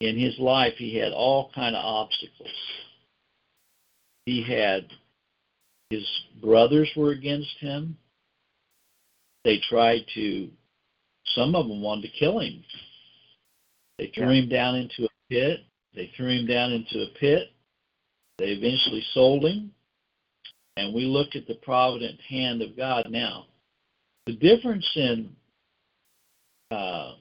In 0.00 0.16
his 0.16 0.38
life, 0.38 0.74
he 0.76 0.96
had 0.96 1.12
all 1.12 1.50
kind 1.54 1.74
of 1.74 1.84
obstacles. 1.84 2.48
He 4.26 4.42
had 4.42 4.86
his 5.90 6.06
brothers 6.40 6.90
were 6.96 7.10
against 7.10 7.56
him. 7.60 7.96
They 9.44 9.58
tried 9.68 10.04
to, 10.14 10.50
some 11.34 11.54
of 11.54 11.66
them 11.66 11.80
wanted 11.80 12.02
to 12.02 12.18
kill 12.18 12.40
him. 12.40 12.62
They 13.98 14.12
threw 14.14 14.32
yeah. 14.32 14.42
him 14.42 14.48
down 14.48 14.74
into 14.76 15.04
a 15.04 15.08
pit. 15.30 15.60
They 15.94 16.12
threw 16.16 16.38
him 16.38 16.46
down 16.46 16.72
into 16.72 17.02
a 17.02 17.18
pit. 17.18 17.48
They 18.38 18.50
eventually 18.50 19.02
sold 19.12 19.44
him. 19.44 19.72
And 20.76 20.94
we 20.94 21.06
look 21.06 21.34
at 21.34 21.46
the 21.48 21.54
provident 21.54 22.20
hand 22.20 22.62
of 22.62 22.76
God 22.76 23.06
now. 23.10 23.46
The 24.26 24.34
difference 24.34 24.88
in 24.94 25.34
uh, 26.70 27.12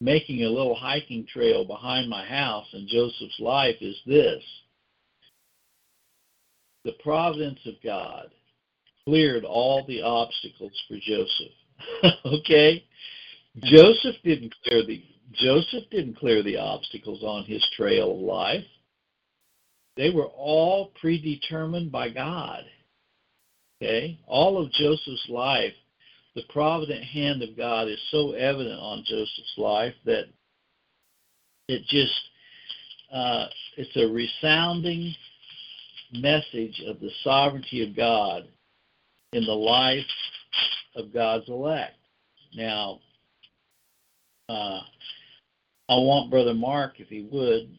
making 0.00 0.42
a 0.42 0.48
little 0.48 0.74
hiking 0.74 1.26
trail 1.26 1.64
behind 1.64 2.08
my 2.08 2.24
house 2.24 2.66
in 2.72 2.86
Joseph's 2.88 3.40
life 3.40 3.76
is 3.80 3.96
this 4.06 4.42
the 6.84 6.92
providence 7.02 7.60
of 7.66 7.74
God 7.84 8.30
cleared 9.04 9.44
all 9.44 9.84
the 9.86 10.02
obstacles 10.02 10.72
for 10.88 10.96
Joseph. 11.00 12.14
okay? 12.24 12.84
Joseph 13.64 14.16
didn't 14.24 14.54
clear 14.64 14.84
the 14.84 15.02
Joseph 15.32 15.84
didn't 15.90 16.18
clear 16.18 16.42
the 16.42 16.56
obstacles 16.56 17.22
on 17.22 17.44
his 17.44 17.66
trail 17.76 18.12
of 18.12 18.20
life. 18.20 18.64
They 19.96 20.10
were 20.10 20.26
all 20.26 20.92
predetermined 21.00 21.90
by 21.90 22.10
God. 22.10 22.64
Okay? 23.80 24.18
All 24.26 24.62
of 24.62 24.72
Joseph's 24.72 25.26
life, 25.28 25.72
the 26.34 26.42
provident 26.48 27.04
hand 27.04 27.42
of 27.42 27.56
God 27.56 27.88
is 27.88 28.00
so 28.10 28.32
evident 28.32 28.80
on 28.80 29.04
Joseph's 29.06 29.54
life 29.58 29.94
that 30.04 30.24
it 31.68 31.82
just 31.88 32.12
uh, 33.12 33.46
it's 33.76 33.96
a 33.96 34.06
resounding 34.06 35.14
message 36.14 36.82
of 36.86 37.00
the 37.00 37.10
sovereignty 37.22 37.86
of 37.86 37.96
God 37.96 38.44
in 39.32 39.44
the 39.44 39.52
life 39.52 40.04
of 40.96 41.12
God's 41.12 41.48
elect. 41.48 41.96
Now, 42.54 43.00
uh, 44.48 44.80
I 45.88 45.96
want 45.96 46.30
Brother 46.30 46.54
Mark, 46.54 47.00
if 47.00 47.08
he 47.08 47.28
would, 47.30 47.78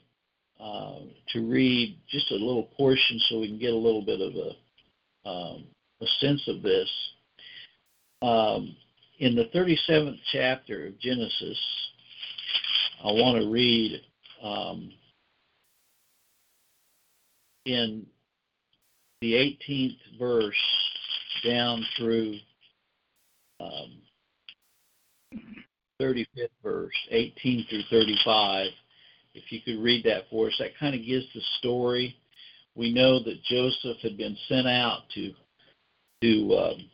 uh, 0.60 1.00
to 1.30 1.48
read 1.48 1.98
just 2.10 2.32
a 2.32 2.36
little 2.36 2.70
portion 2.78 3.20
so 3.28 3.40
we 3.40 3.48
can 3.48 3.60
get 3.60 3.74
a 3.74 3.78
little 3.78 4.04
bit 4.04 4.22
of 4.22 4.34
a, 4.36 5.30
um, 5.30 5.66
a 6.02 6.06
sense 6.20 6.42
of 6.48 6.62
this. 6.62 6.90
Um, 8.24 8.74
in 9.20 9.36
the 9.36 9.50
37th 9.54 10.18
chapter 10.32 10.88
of 10.88 11.00
Genesis, 11.00 11.60
I 13.04 13.08
want 13.08 13.42
to 13.42 13.50
read 13.50 14.00
um, 14.42 14.94
in 17.66 18.06
the 19.20 19.34
18th 19.34 19.98
verse 20.18 20.56
down 21.46 21.86
through 21.98 22.38
um, 23.60 23.98
35th 26.02 26.48
verse, 26.64 26.96
18 27.12 27.66
through 27.70 27.84
35. 27.90 28.68
If 29.34 29.52
you 29.52 29.60
could 29.66 29.84
read 29.84 30.06
that 30.06 30.30
for 30.30 30.48
us, 30.48 30.56
that 30.60 30.78
kind 30.80 30.96
of 30.96 31.06
gives 31.06 31.26
the 31.36 31.42
story. 31.60 32.16
We 32.76 32.94
know 32.94 33.22
that 33.22 33.44
Joseph 33.44 33.98
had 34.02 34.18
been 34.18 34.38
sent 34.48 34.68
out 34.68 35.02
to 35.16 35.34
to 36.22 36.56
um, 36.58 36.90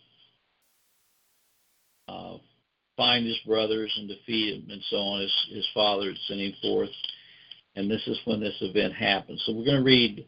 uh, 2.10 2.38
find 2.98 3.26
his 3.26 3.38
brothers 3.46 3.94
and 3.98 4.08
defeat 4.08 4.56
him, 4.56 4.70
and 4.70 4.82
so 4.90 4.98
on. 4.98 5.22
His 5.22 5.34
his 5.52 5.68
father 5.74 6.14
sent 6.28 6.40
him 6.40 6.54
forth, 6.62 6.90
and 7.76 7.90
this 7.90 8.06
is 8.08 8.20
when 8.26 8.40
this 8.40 8.58
event 8.62 8.94
happened. 8.94 9.40
So 9.46 9.54
we're 9.54 9.66
going 9.66 9.78
to 9.78 9.84
read 9.84 10.28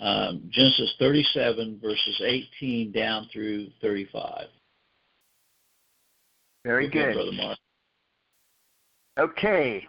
um, 0.00 0.42
Genesis 0.50 0.94
37, 0.98 1.80
verses 1.82 2.22
18 2.24 2.92
down 2.92 3.28
through 3.32 3.68
35. 3.80 4.46
Very 6.64 6.88
good. 6.88 7.14
Brother 7.14 7.32
Mark. 7.32 7.58
Okay. 9.18 9.86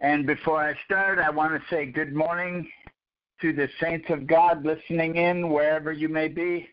And 0.00 0.26
before 0.26 0.62
I 0.62 0.74
start, 0.84 1.18
I 1.18 1.30
want 1.30 1.52
to 1.52 1.74
say 1.74 1.86
good 1.86 2.14
morning 2.14 2.68
to 3.40 3.52
the 3.52 3.68
saints 3.80 4.06
of 4.10 4.26
God 4.26 4.64
listening 4.64 5.16
in 5.16 5.48
wherever 5.48 5.92
you 5.92 6.08
may 6.08 6.28
be. 6.28 6.68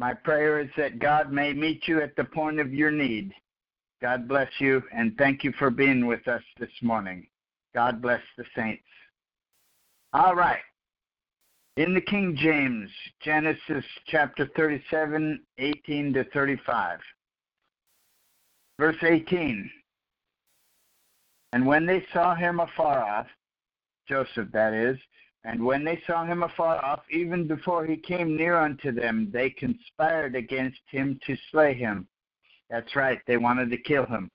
My 0.00 0.14
prayer 0.14 0.60
is 0.60 0.70
that 0.78 0.98
God 0.98 1.30
may 1.30 1.52
meet 1.52 1.86
you 1.86 2.00
at 2.00 2.16
the 2.16 2.24
point 2.24 2.58
of 2.58 2.72
your 2.72 2.90
need. 2.90 3.34
God 4.00 4.26
bless 4.26 4.48
you, 4.58 4.82
and 4.94 5.14
thank 5.18 5.44
you 5.44 5.52
for 5.58 5.68
being 5.68 6.06
with 6.06 6.26
us 6.26 6.42
this 6.58 6.70
morning. 6.80 7.26
God 7.74 8.00
bless 8.00 8.22
the 8.38 8.46
saints. 8.56 8.82
All 10.14 10.34
right. 10.34 10.62
In 11.76 11.92
the 11.92 12.00
King 12.00 12.34
James, 12.34 12.88
Genesis 13.22 13.84
chapter 14.06 14.48
37, 14.56 15.38
18 15.58 16.14
to 16.14 16.24
35. 16.32 16.98
Verse 18.78 18.96
18. 19.02 19.70
And 21.52 21.66
when 21.66 21.84
they 21.84 22.06
saw 22.14 22.34
him 22.34 22.60
afar 22.60 23.04
off, 23.04 23.26
Joseph 24.08 24.50
that 24.52 24.72
is, 24.72 24.96
and 25.44 25.64
when 25.64 25.84
they 25.84 26.02
saw 26.06 26.24
him 26.24 26.42
afar 26.42 26.84
off, 26.84 27.00
even 27.10 27.46
before 27.46 27.86
he 27.86 27.96
came 27.96 28.36
near 28.36 28.58
unto 28.58 28.92
them, 28.92 29.30
they 29.32 29.50
conspired 29.50 30.34
against 30.36 30.80
him 30.90 31.18
to 31.26 31.36
slay 31.50 31.72
him. 31.72 32.06
That's 32.68 32.94
right, 32.94 33.20
they 33.26 33.38
wanted 33.38 33.70
to 33.70 33.78
kill 33.78 34.06
him. 34.06 34.30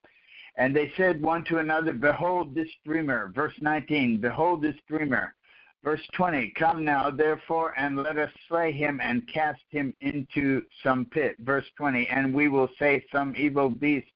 And 0.58 0.76
they 0.76 0.92
said 0.98 1.22
one 1.22 1.44
to 1.46 1.60
another, 1.60 1.94
Behold 1.94 2.56
this 2.56 2.70
dreamer. 2.86 3.32
Verse 3.36 3.54
19, 3.62 4.20
Behold 4.20 4.62
this 4.62 4.76
dreamer. 4.88 5.36
Verse 5.84 6.02
20 6.16 6.52
Come 6.58 6.84
now, 6.84 7.12
therefore, 7.12 7.74
and 7.78 7.98
let 7.98 8.18
us 8.18 8.32
slay 8.48 8.72
him 8.72 9.00
and 9.04 9.28
cast 9.32 9.62
him 9.70 9.94
into 10.02 10.64
some 10.82 11.06
pit. 11.06 11.36
Verse 11.40 11.66
20 11.78 12.08
And 12.08 12.34
we 12.34 12.48
will 12.48 12.70
say, 12.80 13.06
Some 13.12 13.36
evil 13.38 13.70
beast 13.70 14.08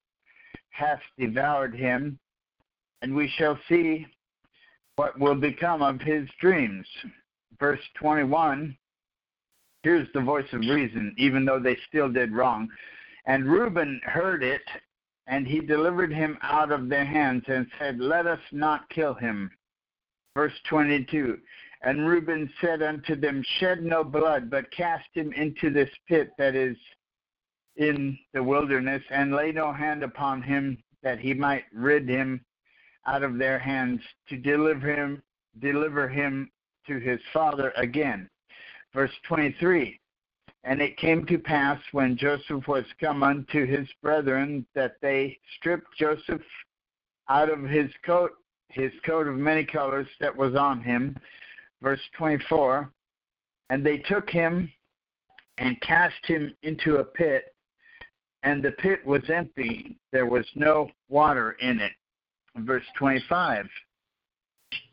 hath 0.72 1.02
devoured 1.20 1.76
him, 1.76 2.18
and 3.02 3.16
we 3.16 3.28
shall 3.38 3.60
see 3.68 4.08
what 5.00 5.18
will 5.18 5.34
become 5.34 5.82
of 5.82 6.02
his 6.02 6.28
dreams. 6.42 6.86
Verse 7.58 7.80
21 8.02 8.78
Here's 9.82 10.10
the 10.14 10.20
voice 10.20 10.52
of 10.52 10.60
reason, 10.60 11.16
even 11.18 11.46
though 11.46 11.58
they 11.58 11.78
still 11.88 12.12
did 12.12 12.34
wrong. 12.34 12.68
And 13.26 13.50
Reuben 13.50 14.02
heard 14.04 14.44
it, 14.44 14.62
and 15.26 15.48
he 15.48 15.62
delivered 15.62 16.12
him 16.12 16.38
out 16.42 16.74
of 16.74 16.90
their 16.90 17.06
hands 17.06 17.46
and 17.48 17.66
said, 17.80 17.98
Let 18.02 18.28
us 18.28 18.42
not 18.52 18.90
kill 18.90 19.14
him. 19.14 19.50
Verse 20.36 20.60
22 20.70 21.38
And 21.84 22.06
Reuben 22.06 22.52
said 22.60 22.82
unto 22.82 23.16
them, 23.16 23.42
Shed 23.58 23.82
no 23.82 24.04
blood, 24.04 24.50
but 24.50 24.70
cast 24.72 25.08
him 25.14 25.32
into 25.32 25.70
this 25.70 25.90
pit 26.10 26.32
that 26.38 26.56
is 26.56 26.76
in 27.78 28.20
the 28.34 28.44
wilderness, 28.44 29.04
and 29.12 29.34
lay 29.34 29.54
no 29.54 29.72
hand 29.72 30.04
upon 30.04 30.42
him, 30.42 30.78
that 31.04 31.20
he 31.20 31.34
might 31.34 31.64
rid 31.72 32.10
him 32.10 32.42
out 33.10 33.24
of 33.24 33.38
their 33.38 33.60
hands 33.60 34.02
to 34.30 34.38
deliver 34.38 34.94
him 34.94 35.22
deliver 35.62 36.08
him 36.08 36.50
to 36.88 37.00
his 37.00 37.20
father 37.34 37.74
again. 37.76 38.30
Verse 38.94 39.12
23 39.28 40.00
And 40.64 40.82
it 40.82 40.98
came 40.98 41.26
to 41.26 41.38
pass 41.38 41.80
when 41.92 42.18
Joseph 42.18 42.68
was 42.68 42.86
come 43.00 43.24
unto 43.24 43.66
his 43.66 43.88
brethren 44.02 44.66
that 44.76 44.94
they 45.02 45.38
stripped 45.58 45.88
Joseph 45.98 46.42
out 47.30 47.50
of 47.50 47.64
his 47.64 47.90
coat 48.06 48.32
his 48.70 48.92
coat 49.04 49.28
of 49.28 49.36
many 49.36 49.64
colors 49.64 50.08
that 50.20 50.36
was 50.36 50.56
on 50.56 50.82
him. 50.82 51.18
Verse 51.82 52.02
24 52.18 52.92
And 53.70 53.84
they 53.84 53.98
took 53.98 54.30
him 54.30 54.72
and 55.58 55.80
cast 55.82 56.24
him 56.26 56.54
into 56.64 56.98
a 56.98 57.04
pit, 57.04 57.46
and 58.44 58.64
the 58.64 58.72
pit 58.74 59.06
was 59.06 59.24
empty, 59.30 59.98
there 60.12 60.26
was 60.26 60.46
no 60.56 60.90
water 61.10 61.58
in 61.60 61.80
it. 61.80 61.92
Verse 62.66 62.86
25 62.98 63.68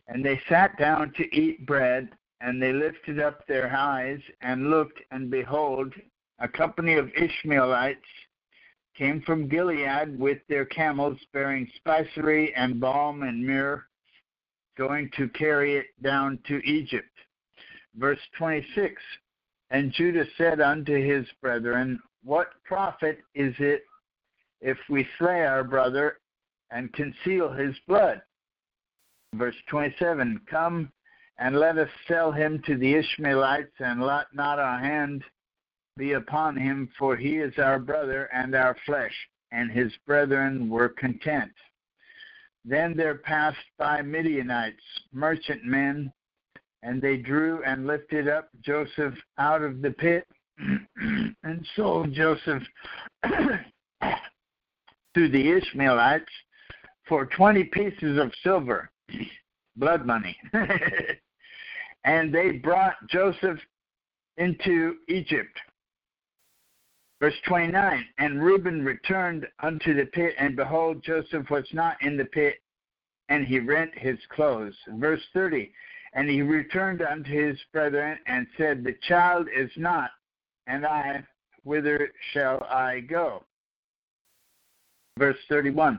And 0.09 0.25
they 0.25 0.41
sat 0.49 0.79
down 0.79 1.13
to 1.17 1.37
eat 1.37 1.67
bread, 1.67 2.11
and 2.41 2.63
they 2.63 2.73
lifted 2.73 3.21
up 3.21 3.47
their 3.47 3.75
eyes 3.75 4.21
and 4.41 4.71
looked, 4.71 5.01
and 5.11 5.31
behold, 5.31 5.93
a 6.39 6.49
company 6.49 6.95
of 6.95 7.11
Ishmaelites 7.17 8.01
came 8.97 9.23
from 9.23 9.49
Gilead 9.49 10.19
with 10.19 10.39
their 10.49 10.65
camels 10.65 11.19
bearing 11.33 11.69
spicery 11.77 12.55
and 12.55 12.81
balm 12.81 13.23
and 13.23 13.47
myrrh, 13.47 13.85
going 14.77 15.11
to 15.17 15.29
carry 15.31 15.77
it 15.77 15.87
down 16.03 16.39
to 16.49 16.61
Egypt. 16.65 17.11
Verse 17.97 18.21
26 18.39 19.01
And 19.71 19.93
Judah 19.93 20.25
said 20.37 20.61
unto 20.61 20.95
his 20.95 21.27
brethren, 21.41 22.01
What 22.23 22.49
profit 22.65 23.19
is 23.35 23.55
it 23.59 23.83
if 24.61 24.79
we 24.89 25.07
slay 25.19 25.45
our 25.45 25.65
brother 25.65 26.19
and 26.71 26.93
conceal 26.93 27.53
his 27.53 27.75
blood? 27.87 28.21
Verse 29.35 29.57
27 29.69 30.41
Come 30.51 30.91
and 31.39 31.57
let 31.57 31.77
us 31.79 31.89
sell 32.09 32.33
him 32.33 32.63
to 32.67 32.77
the 32.77 32.95
Ishmaelites, 32.95 33.75
and 33.79 34.03
let 34.03 34.27
not 34.33 34.59
our 34.59 34.79
hand 34.79 35.23
be 35.97 36.13
upon 36.13 36.57
him, 36.57 36.89
for 36.99 37.17
he 37.17 37.37
is 37.37 37.53
our 37.59 37.79
brother 37.79 38.29
and 38.33 38.55
our 38.55 38.77
flesh. 38.87 39.13
And 39.53 39.71
his 39.71 39.93
brethren 40.07 40.69
were 40.69 40.89
content. 40.89 41.53
Then 42.65 42.97
there 42.97 43.17
passed 43.17 43.59
by 43.79 44.03
Midianites, 44.03 44.83
merchantmen, 45.13 46.13
and 46.83 47.01
they 47.01 47.17
drew 47.17 47.63
and 47.65 47.87
lifted 47.87 48.29
up 48.29 48.49
Joseph 48.61 49.15
out 49.39 49.63
of 49.63 49.83
the 49.83 49.93
pit 49.93 50.27
and 50.97 51.67
sold 51.77 52.13
Joseph 52.13 52.63
to 53.23 53.61
the 55.15 55.53
Ishmaelites 55.53 56.33
for 57.09 57.27
20 57.27 57.65
pieces 57.65 58.19
of 58.19 58.33
silver, 58.43 58.91
blood 59.77 60.07
money. 60.07 60.37
and 62.05 62.35
they 62.35 62.53
brought 62.53 62.95
Joseph 63.09 63.59
into 64.37 64.97
Egypt. 65.09 65.59
Verse 67.21 67.35
29 67.49 68.05
And 68.19 68.43
Reuben 68.43 68.85
returned 68.85 69.47
unto 69.63 69.95
the 69.95 70.07
pit, 70.07 70.35
and 70.39 70.55
behold, 70.55 71.03
Joseph 71.03 71.49
was 71.51 71.67
not 71.73 71.97
in 72.03 72.17
the 72.17 72.27
pit, 72.27 72.57
and 73.29 73.47
he 73.47 73.59
rent 73.59 73.93
his 73.97 74.19
clothes. 74.31 74.75
Verse 74.97 75.23
30 75.33 75.73
And 76.13 76.29
he 76.29 76.43
returned 76.43 77.01
unto 77.01 77.31
his 77.31 77.59
brethren, 77.73 78.19
and 78.27 78.47
said, 78.59 78.85
The 78.85 78.97
child 79.09 79.49
is 79.55 79.71
not, 79.77 80.11
and 80.67 80.85
I, 80.85 81.25
whither 81.65 82.13
shall 82.33 82.65
I 82.65 83.01
go? 83.01 83.46
Verse 85.19 85.39
31 85.49 85.99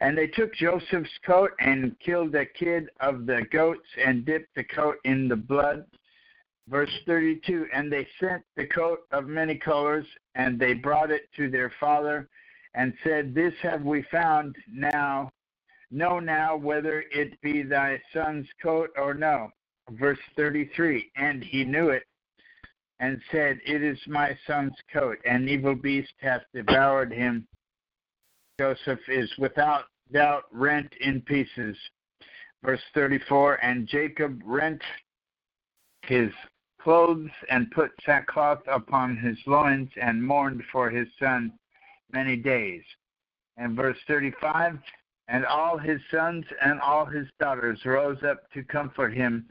And 0.00 0.16
they 0.16 0.26
took 0.26 0.54
Joseph's 0.54 1.10
coat 1.24 1.52
and 1.60 1.96
killed 2.04 2.34
a 2.34 2.44
kid 2.44 2.90
of 3.00 3.26
the 3.26 3.46
goats 3.50 3.86
and 4.04 4.24
dipped 4.24 4.54
the 4.54 4.64
coat 4.64 4.96
in 5.04 5.28
the 5.28 5.36
blood. 5.36 5.84
Verse 6.68 6.90
32 7.06 7.66
And 7.72 7.90
they 7.90 8.06
sent 8.20 8.42
the 8.56 8.66
coat 8.66 9.00
of 9.12 9.26
many 9.26 9.56
colors, 9.56 10.06
and 10.34 10.58
they 10.58 10.74
brought 10.74 11.10
it 11.10 11.22
to 11.36 11.50
their 11.50 11.72
father, 11.80 12.28
and 12.74 12.92
said, 13.02 13.34
This 13.34 13.54
have 13.62 13.82
we 13.82 14.02
found 14.10 14.56
now. 14.70 15.30
Know 15.90 16.20
now 16.20 16.56
whether 16.56 17.04
it 17.10 17.40
be 17.40 17.62
thy 17.62 18.00
son's 18.12 18.46
coat 18.62 18.90
or 18.96 19.14
no. 19.14 19.50
Verse 19.92 20.20
33 20.36 21.10
And 21.16 21.42
he 21.42 21.64
knew 21.64 21.88
it, 21.88 22.04
and 23.00 23.20
said, 23.32 23.58
It 23.66 23.82
is 23.82 23.98
my 24.06 24.38
son's 24.46 24.76
coat. 24.92 25.18
An 25.24 25.48
evil 25.48 25.74
beast 25.74 26.12
hath 26.20 26.42
devoured 26.54 27.12
him. 27.12 27.48
Joseph 28.60 29.00
is 29.08 29.32
without 29.38 29.84
doubt 30.12 30.44
rent 30.52 30.92
in 31.00 31.22
pieces. 31.22 31.78
Verse 32.62 32.82
34 32.92 33.54
And 33.64 33.88
Jacob 33.88 34.38
rent 34.44 34.82
his 36.02 36.30
clothes 36.78 37.30
and 37.48 37.70
put 37.70 37.90
sackcloth 38.04 38.60
upon 38.70 39.16
his 39.16 39.38
loins 39.46 39.88
and 39.98 40.22
mourned 40.22 40.62
for 40.70 40.90
his 40.90 41.08
son 41.18 41.54
many 42.12 42.36
days. 42.36 42.82
And 43.56 43.74
verse 43.74 43.96
35 44.06 44.78
And 45.28 45.46
all 45.46 45.78
his 45.78 46.02
sons 46.10 46.44
and 46.60 46.82
all 46.82 47.06
his 47.06 47.28
daughters 47.40 47.80
rose 47.86 48.22
up 48.28 48.42
to 48.52 48.62
comfort 48.62 49.14
him, 49.14 49.46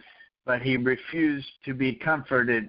but 0.45 0.61
he 0.61 0.77
refused 0.77 1.49
to 1.65 1.73
be 1.73 1.95
comforted. 1.95 2.67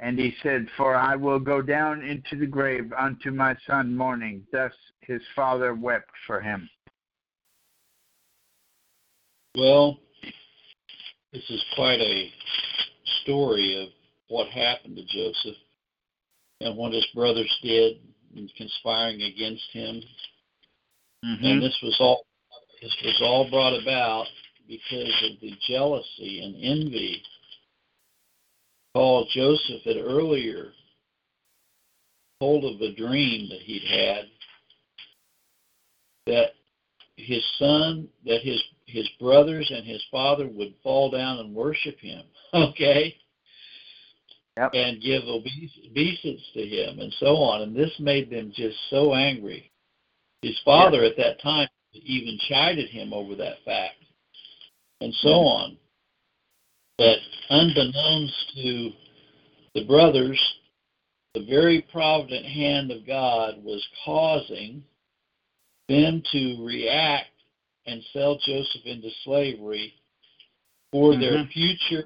And 0.00 0.18
he 0.18 0.34
said, 0.42 0.66
For 0.76 0.94
I 0.94 1.16
will 1.16 1.40
go 1.40 1.60
down 1.60 2.02
into 2.02 2.36
the 2.36 2.46
grave 2.46 2.92
unto 2.96 3.30
my 3.30 3.56
son 3.66 3.96
mourning. 3.96 4.46
Thus 4.52 4.72
his 5.00 5.22
father 5.34 5.74
wept 5.74 6.10
for 6.26 6.40
him. 6.40 6.68
Well, 9.56 9.98
this 11.32 11.42
is 11.50 11.64
quite 11.74 12.00
a 12.00 12.30
story 13.22 13.82
of 13.82 13.88
what 14.28 14.48
happened 14.48 14.96
to 14.96 15.04
Joseph 15.04 15.56
and 16.60 16.76
what 16.76 16.92
his 16.92 17.06
brothers 17.14 17.52
did 17.62 17.96
in 18.36 18.48
conspiring 18.56 19.22
against 19.22 19.64
him. 19.72 20.02
Mm-hmm. 21.24 21.44
And 21.44 21.62
this 21.62 21.76
was 21.82 21.96
all 21.98 22.24
this 22.80 22.96
was 23.04 23.20
all 23.22 23.50
brought 23.50 23.74
about 23.74 24.26
because 24.68 25.22
of 25.24 25.40
the 25.40 25.52
jealousy 25.66 26.42
and 26.44 26.54
envy. 26.54 27.22
Paul 28.94 29.26
Joseph 29.32 29.82
had 29.84 29.96
earlier 29.96 30.72
told 32.40 32.64
of 32.64 32.80
a 32.80 32.94
dream 32.94 33.48
that 33.48 33.60
he'd 33.60 33.82
had 33.88 34.26
that 36.26 36.50
his 37.16 37.42
son 37.58 38.08
that 38.24 38.40
his 38.42 38.62
his 38.86 39.08
brothers 39.20 39.70
and 39.74 39.86
his 39.86 40.02
father 40.10 40.48
would 40.48 40.74
fall 40.82 41.10
down 41.10 41.38
and 41.38 41.54
worship 41.54 41.98
him. 41.98 42.22
Okay? 42.54 43.14
Yep. 44.56 44.70
And 44.72 45.02
give 45.02 45.22
obeisance 45.24 46.42
to 46.54 46.66
him 46.66 46.98
and 46.98 47.12
so 47.20 47.36
on. 47.36 47.60
And 47.62 47.76
this 47.76 47.92
made 48.00 48.30
them 48.30 48.50
just 48.56 48.76
so 48.90 49.14
angry. 49.14 49.70
His 50.42 50.58
father 50.64 51.04
at 51.04 51.16
that 51.18 51.40
time 51.42 51.68
even 51.92 52.38
chided 52.48 52.88
him 52.88 53.12
over 53.12 53.36
that 53.36 53.62
fact 53.64 53.96
and 55.00 55.12
so 55.14 55.28
Mm-hmm. 55.28 55.46
on. 55.46 55.76
But 56.98 57.18
unbeknownst 57.50 58.54
to 58.56 58.92
the 59.74 59.84
brothers, 59.86 60.40
the 61.34 61.44
very 61.44 61.86
provident 61.92 62.44
hand 62.44 62.90
of 62.90 63.06
God 63.06 63.62
was 63.62 63.86
causing 64.04 64.82
them 65.88 66.22
to 66.32 66.66
react 66.66 67.30
and 67.86 68.02
sell 68.12 68.36
Joseph 68.44 68.84
into 68.84 69.10
slavery 69.24 69.94
for 70.92 71.16
their 71.16 71.38
Mhm. 71.38 71.52
future 71.52 72.04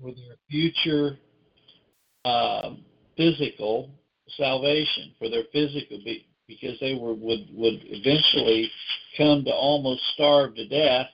for 0.00 0.12
their 0.12 0.36
future 0.48 1.18
um, 2.24 2.84
physical 3.16 3.90
salvation, 4.36 5.14
for 5.18 5.28
their 5.28 5.44
physical 5.44 5.98
be, 5.98 6.26
because 6.46 6.78
they 6.78 6.94
were 6.94 7.14
would 7.14 7.52
would 7.54 7.80
eventually 7.86 8.70
come 9.16 9.44
to 9.44 9.54
almost 9.54 10.04
starve 10.14 10.54
to 10.54 10.66
death 10.66 11.10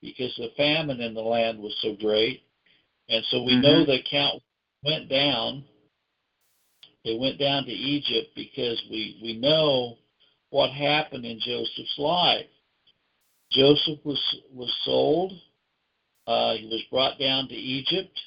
because 0.00 0.34
the 0.36 0.48
famine 0.56 1.00
in 1.00 1.14
the 1.14 1.22
land 1.22 1.60
was 1.60 1.76
so 1.80 1.94
great. 1.94 2.45
And 3.08 3.24
so 3.26 3.42
we 3.42 3.56
know 3.56 3.84
Mhm. 3.84 3.86
the 3.86 4.00
account 4.00 4.42
went 4.82 5.08
down. 5.08 5.64
It 7.04 7.18
went 7.18 7.38
down 7.38 7.64
to 7.64 7.72
Egypt 7.72 8.34
because 8.34 8.82
we, 8.90 9.18
we 9.22 9.34
know 9.34 9.98
what 10.50 10.70
happened 10.70 11.24
in 11.24 11.38
Joseph's 11.38 11.98
life. 11.98 12.48
Joseph 13.50 14.04
was 14.04 14.20
was 14.52 14.72
sold. 14.84 15.32
Uh, 16.26 16.56
he 16.56 16.66
was 16.66 16.82
brought 16.90 17.18
down 17.18 17.46
to 17.48 17.54
Egypt, 17.54 18.20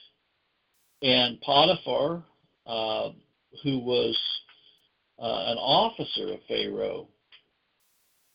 and 1.01 1.41
Potiphar, 1.41 2.23
uh, 2.65 3.11
who 3.61 3.79
was 3.79 4.17
uh, 5.19 5.43
an 5.47 5.57
officer 5.57 6.31
of 6.31 6.39
Pharaoh. 6.47 7.09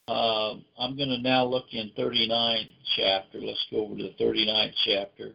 Uh, 0.07 0.57
I'm 0.77 0.95
going 0.95 1.09
to 1.09 1.17
now 1.17 1.43
look 1.45 1.73
in 1.73 1.89
39th 1.97 2.69
chapter. 2.95 3.39
Let's 3.39 3.65
go 3.71 3.85
over 3.85 3.97
to 3.97 4.03
the 4.03 4.23
39th 4.23 4.73
chapter. 4.85 5.31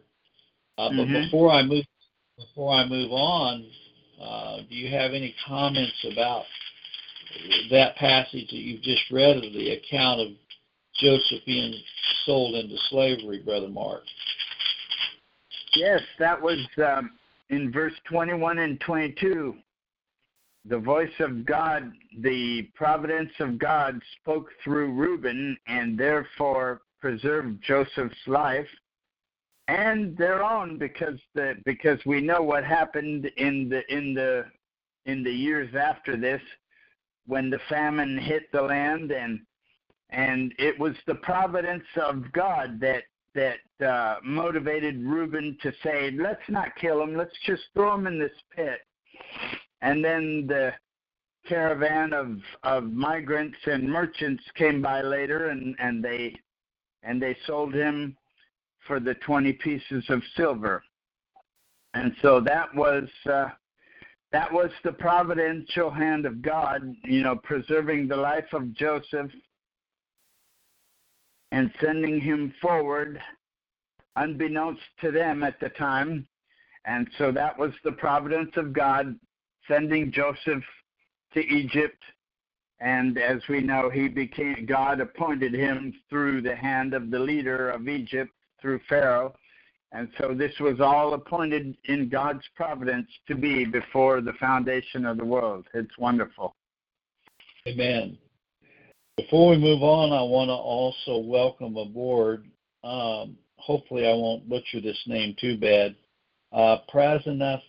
Uh, 0.77 0.89
but 0.89 1.07
Mhm. 1.07 1.23
before 1.25 1.51
I 1.51 1.63
move 1.63 1.85
before 2.37 2.73
I 2.73 2.85
move 2.85 3.11
on, 3.11 3.69
uh, 4.19 4.61
do 4.61 4.75
you 4.75 4.89
have 4.89 5.13
any 5.13 5.35
comments 5.45 6.03
about 6.05 6.45
that 7.69 7.95
passage 7.97 8.49
that 8.49 8.57
you've 8.57 8.81
just 8.81 9.09
read 9.11 9.37
of 9.37 9.53
the 9.53 9.71
account 9.71 10.21
of 10.21 10.29
Joseph 10.95 11.45
being 11.45 11.73
sold 12.25 12.55
into 12.55 12.77
slavery, 12.89 13.39
Brother 13.39 13.67
Mark? 13.67 14.03
Yes, 15.73 16.01
that 16.19 16.41
was 16.41 16.59
um, 16.77 17.11
in 17.49 17.71
verse 17.71 17.93
21 18.05 18.59
and 18.59 18.79
22. 18.81 19.55
The 20.65 20.77
voice 20.77 21.13
of 21.19 21.45
God, 21.45 21.91
the 22.19 22.63
providence 22.75 23.31
of 23.39 23.57
God 23.57 23.99
spoke 24.19 24.51
through 24.63 24.93
Reuben 24.93 25.57
and 25.67 25.97
therefore 25.97 26.81
preserved 26.99 27.63
Joseph's 27.63 28.27
life 28.27 28.67
and 29.71 30.17
their 30.17 30.43
own 30.43 30.77
because 30.77 31.17
the 31.33 31.55
because 31.65 31.99
we 32.05 32.19
know 32.19 32.41
what 32.41 32.63
happened 32.63 33.31
in 33.37 33.69
the 33.69 33.81
in 33.93 34.13
the 34.13 34.43
in 35.05 35.23
the 35.23 35.31
years 35.31 35.73
after 35.75 36.17
this 36.17 36.41
when 37.25 37.49
the 37.49 37.59
famine 37.69 38.17
hit 38.17 38.51
the 38.51 38.61
land 38.61 39.11
and 39.11 39.39
and 40.09 40.53
it 40.59 40.77
was 40.77 40.93
the 41.07 41.15
providence 41.15 41.85
of 41.95 42.29
God 42.33 42.81
that 42.81 43.03
that 43.33 43.85
uh, 43.85 44.17
motivated 44.25 45.01
Reuben 45.01 45.57
to 45.63 45.71
say, 45.83 46.11
"Let's 46.11 46.49
not 46.49 46.75
kill 46.75 47.01
him. 47.01 47.15
Let's 47.15 47.37
just 47.45 47.63
throw 47.73 47.95
him 47.95 48.07
in 48.07 48.19
this 48.19 48.37
pit." 48.53 48.79
And 49.81 50.03
then 50.03 50.47
the 50.47 50.73
caravan 51.47 52.11
of 52.11 52.39
of 52.63 52.91
migrants 52.91 53.57
and 53.65 53.89
merchants 53.89 54.43
came 54.55 54.81
by 54.81 55.01
later, 55.01 55.47
and 55.47 55.75
and 55.79 56.03
they 56.03 56.35
and 57.03 57.21
they 57.21 57.37
sold 57.47 57.73
him 57.73 58.17
for 58.87 58.99
the 58.99 59.13
twenty 59.15 59.53
pieces 59.53 60.03
of 60.09 60.21
silver. 60.35 60.83
And 61.93 62.13
so 62.21 62.39
that 62.41 62.73
was 62.73 63.07
uh, 63.29 63.49
that 64.31 64.51
was 64.51 64.69
the 64.83 64.93
providential 64.93 65.89
hand 65.89 66.25
of 66.25 66.41
God, 66.41 66.81
you 67.03 67.21
know, 67.21 67.35
preserving 67.35 68.07
the 68.07 68.15
life 68.15 68.53
of 68.53 68.73
Joseph 68.73 69.31
and 71.51 71.69
sending 71.81 72.21
him 72.21 72.53
forward 72.61 73.19
unbeknownst 74.15 74.81
to 75.01 75.11
them 75.11 75.43
at 75.43 75.59
the 75.59 75.69
time. 75.69 76.27
And 76.85 77.07
so 77.17 77.31
that 77.31 77.57
was 77.57 77.71
the 77.83 77.91
providence 77.91 78.51
of 78.55 78.73
God 78.73 79.19
sending 79.67 80.11
Joseph 80.11 80.63
to 81.33 81.39
Egypt. 81.39 82.01
And 82.79 83.17
as 83.17 83.41
we 83.47 83.61
know, 83.61 83.89
he 83.89 84.07
became 84.07 84.65
God 84.65 85.01
appointed 85.01 85.53
him 85.53 85.93
through 86.09 86.41
the 86.41 86.55
hand 86.55 86.93
of 86.93 87.11
the 87.11 87.19
leader 87.19 87.69
of 87.69 87.87
Egypt, 87.87 88.31
through 88.61 88.79
Pharaoh. 88.87 89.33
And 89.93 90.07
so 90.17 90.33
this 90.33 90.53
was 90.59 90.79
all 90.79 91.13
appointed 91.13 91.75
in 91.85 92.07
God's 92.07 92.43
providence 92.55 93.07
to 93.27 93.35
be 93.35 93.65
before 93.65 94.21
the 94.21 94.33
foundation 94.33 95.05
of 95.05 95.17
the 95.17 95.25
world. 95.25 95.65
It's 95.73 95.97
wonderful. 95.97 96.55
Amen. 97.67 98.17
Before 99.17 99.49
we 99.49 99.57
move 99.57 99.83
on, 99.83 100.13
I 100.13 100.21
want 100.21 100.47
to 100.49 100.53
also 100.53 101.17
welcome 101.17 101.75
aboard. 101.75 102.45
Um, 102.83 103.37
hopefully, 103.57 104.07
I 104.07 104.13
won't 104.13 104.49
butcher 104.49 104.79
this 104.81 104.97
name 105.05 105.35
too 105.39 105.57
bad. 105.57 105.95
Uh, 106.53 106.77
Prasnath 106.91 107.61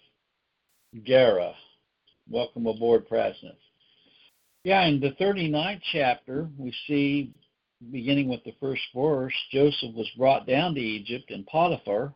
Gara. 1.04 1.52
Welcome 2.30 2.66
aboard, 2.66 3.08
Prasnath. 3.08 3.56
Yeah, 4.64 4.86
in 4.86 5.00
the 5.00 5.10
39th 5.20 5.80
chapter, 5.92 6.48
we 6.56 6.72
see, 6.86 7.34
beginning 7.90 8.28
with 8.28 8.44
the 8.44 8.54
first 8.60 8.82
verse, 8.94 9.34
Joseph 9.50 9.94
was 9.94 10.10
brought 10.16 10.46
down 10.46 10.74
to 10.74 10.80
Egypt, 10.80 11.30
and 11.30 11.46
Potiphar, 11.46 12.14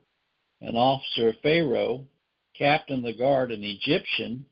an 0.60 0.76
officer 0.76 1.28
of 1.28 1.36
Pharaoh, 1.42 2.06
captain 2.54 2.98
of 2.98 3.04
the 3.04 3.12
guard, 3.12 3.52
an 3.52 3.64
Egyptian, 3.64 4.46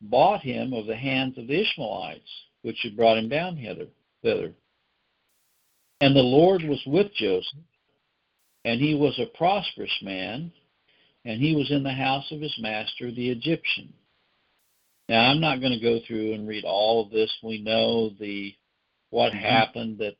bought 0.00 0.40
him 0.40 0.72
of 0.72 0.86
the 0.86 0.96
hands 0.96 1.38
of 1.38 1.46
the 1.46 1.60
Ishmaelites, 1.60 2.30
which 2.62 2.78
had 2.82 2.96
brought 2.96 3.18
him 3.18 3.28
down 3.28 3.56
hither 3.56 3.88
thither. 4.22 4.52
And 6.00 6.16
the 6.16 6.20
Lord 6.20 6.62
was 6.64 6.82
with 6.86 7.12
Joseph, 7.14 7.58
and 8.64 8.80
he 8.80 8.94
was 8.94 9.18
a 9.18 9.36
prosperous 9.36 9.96
man, 10.02 10.52
and 11.24 11.40
he 11.40 11.54
was 11.54 11.70
in 11.70 11.82
the 11.82 11.92
house 11.92 12.30
of 12.32 12.40
his 12.40 12.56
master, 12.58 13.10
the 13.10 13.30
Egyptian. 13.30 13.92
Now, 15.08 15.30
I'm 15.30 15.40
not 15.40 15.60
going 15.60 15.72
to 15.72 15.80
go 15.80 16.00
through 16.06 16.34
and 16.34 16.48
read 16.48 16.64
all 16.64 17.04
of 17.04 17.10
this. 17.10 17.32
We 17.42 17.60
know 17.60 18.10
the 18.10 18.54
what 19.10 19.32
mm-hmm. 19.32 19.44
happened 19.44 19.98
that 19.98 20.16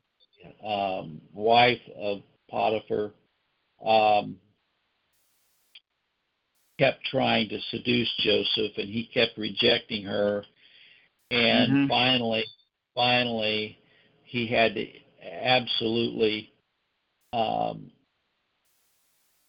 um, 0.64 1.20
wife 1.32 1.80
of 1.96 2.22
Potiphar 2.50 3.12
um, 3.84 4.36
kept 6.78 7.04
trying 7.04 7.48
to 7.48 7.58
seduce 7.70 8.12
Joseph, 8.20 8.72
and 8.76 8.88
he 8.88 9.08
kept 9.12 9.38
rejecting 9.38 10.04
her. 10.04 10.44
And 11.30 11.72
mm-hmm. 11.72 11.88
finally, 11.88 12.44
finally, 12.94 13.78
he 14.24 14.46
had 14.46 14.74
to 14.74 14.86
absolutely, 15.22 16.52
um, 17.32 17.90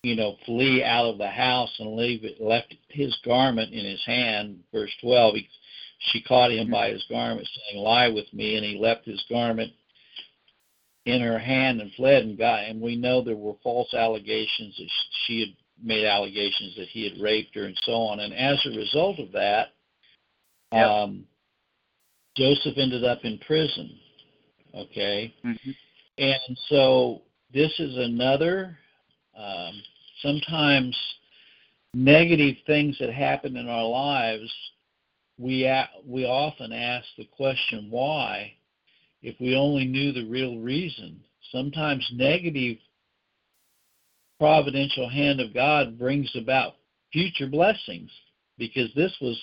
you 0.04 0.16
know, 0.16 0.38
flee 0.46 0.84
out 0.84 1.06
of 1.06 1.18
the 1.18 1.30
house 1.30 1.74
and 1.80 1.96
leave 1.96 2.24
it, 2.24 2.42
left 2.42 2.74
his 2.90 3.18
garment 3.26 3.74
in 3.74 3.86
his 3.86 4.04
hand. 4.06 4.60
Verse 4.74 4.92
12, 5.02 5.36
he, 5.36 5.50
she 6.12 6.22
caught 6.22 6.52
him 6.52 6.70
by 6.70 6.90
his 6.90 7.04
garment, 7.10 7.48
saying, 7.48 7.84
Lie 7.84 8.10
with 8.10 8.32
me. 8.34 8.56
And 8.56 8.66
he 8.66 8.78
left 8.78 9.06
his 9.06 9.24
garment 9.30 9.72
in 11.06 11.22
her 11.22 11.40
hand 11.40 11.82
and 11.82 11.92
fled 11.94 12.24
and 12.24 12.38
got. 12.38 12.64
And 12.64 12.82
we 12.82 12.96
know 12.96 13.22
there 13.22 13.36
were 13.36 13.56
false 13.64 13.94
allegations 13.94 14.76
that 14.78 14.90
she 15.26 15.40
had 15.42 15.50
made 15.86 16.06
allegations 16.06 16.76
that 16.78 16.88
he 16.88 17.10
had 17.10 17.22
raped 17.22 17.56
her 17.56 17.66
and 17.66 17.78
so 17.84 17.94
on. 17.94 18.20
And 18.20 18.34
as 18.34 18.60
a 18.66 18.78
result 18.78 19.20
of 19.20 19.32
that, 19.34 19.70
yep. 20.72 20.88
um, 20.88 21.26
Joseph 22.36 22.78
ended 22.78 23.04
up 23.04 23.20
in 23.24 23.38
prison. 23.40 23.92
Okay, 24.76 25.32
mm-hmm. 25.46 25.70
and 26.18 26.58
so 26.68 27.22
this 27.54 27.72
is 27.78 27.96
another 27.96 28.76
um, 29.38 29.82
sometimes 30.24 30.98
negative 31.94 32.56
things 32.66 32.98
that 33.00 33.14
happen 33.14 33.56
in 33.56 33.70
our 33.70 33.86
lives. 33.86 34.52
We 35.38 35.66
a- 35.66 35.90
we 36.08 36.26
often 36.26 36.74
ask 36.74 37.06
the 37.18 37.26
question 37.26 37.88
why, 37.92 38.54
if 39.24 39.40
we 39.40 39.56
only 39.56 39.86
knew 39.86 40.12
the 40.12 40.26
real 40.26 40.60
reason. 40.60 41.22
Sometimes 41.52 42.08
negative 42.14 42.78
providential 44.38 45.10
hand 45.10 45.40
of 45.40 45.54
God 45.54 45.98
brings 45.98 46.30
about 46.36 46.74
future 47.12 47.48
blessings 47.48 48.12
because 48.58 48.94
this 48.96 49.16
was 49.22 49.40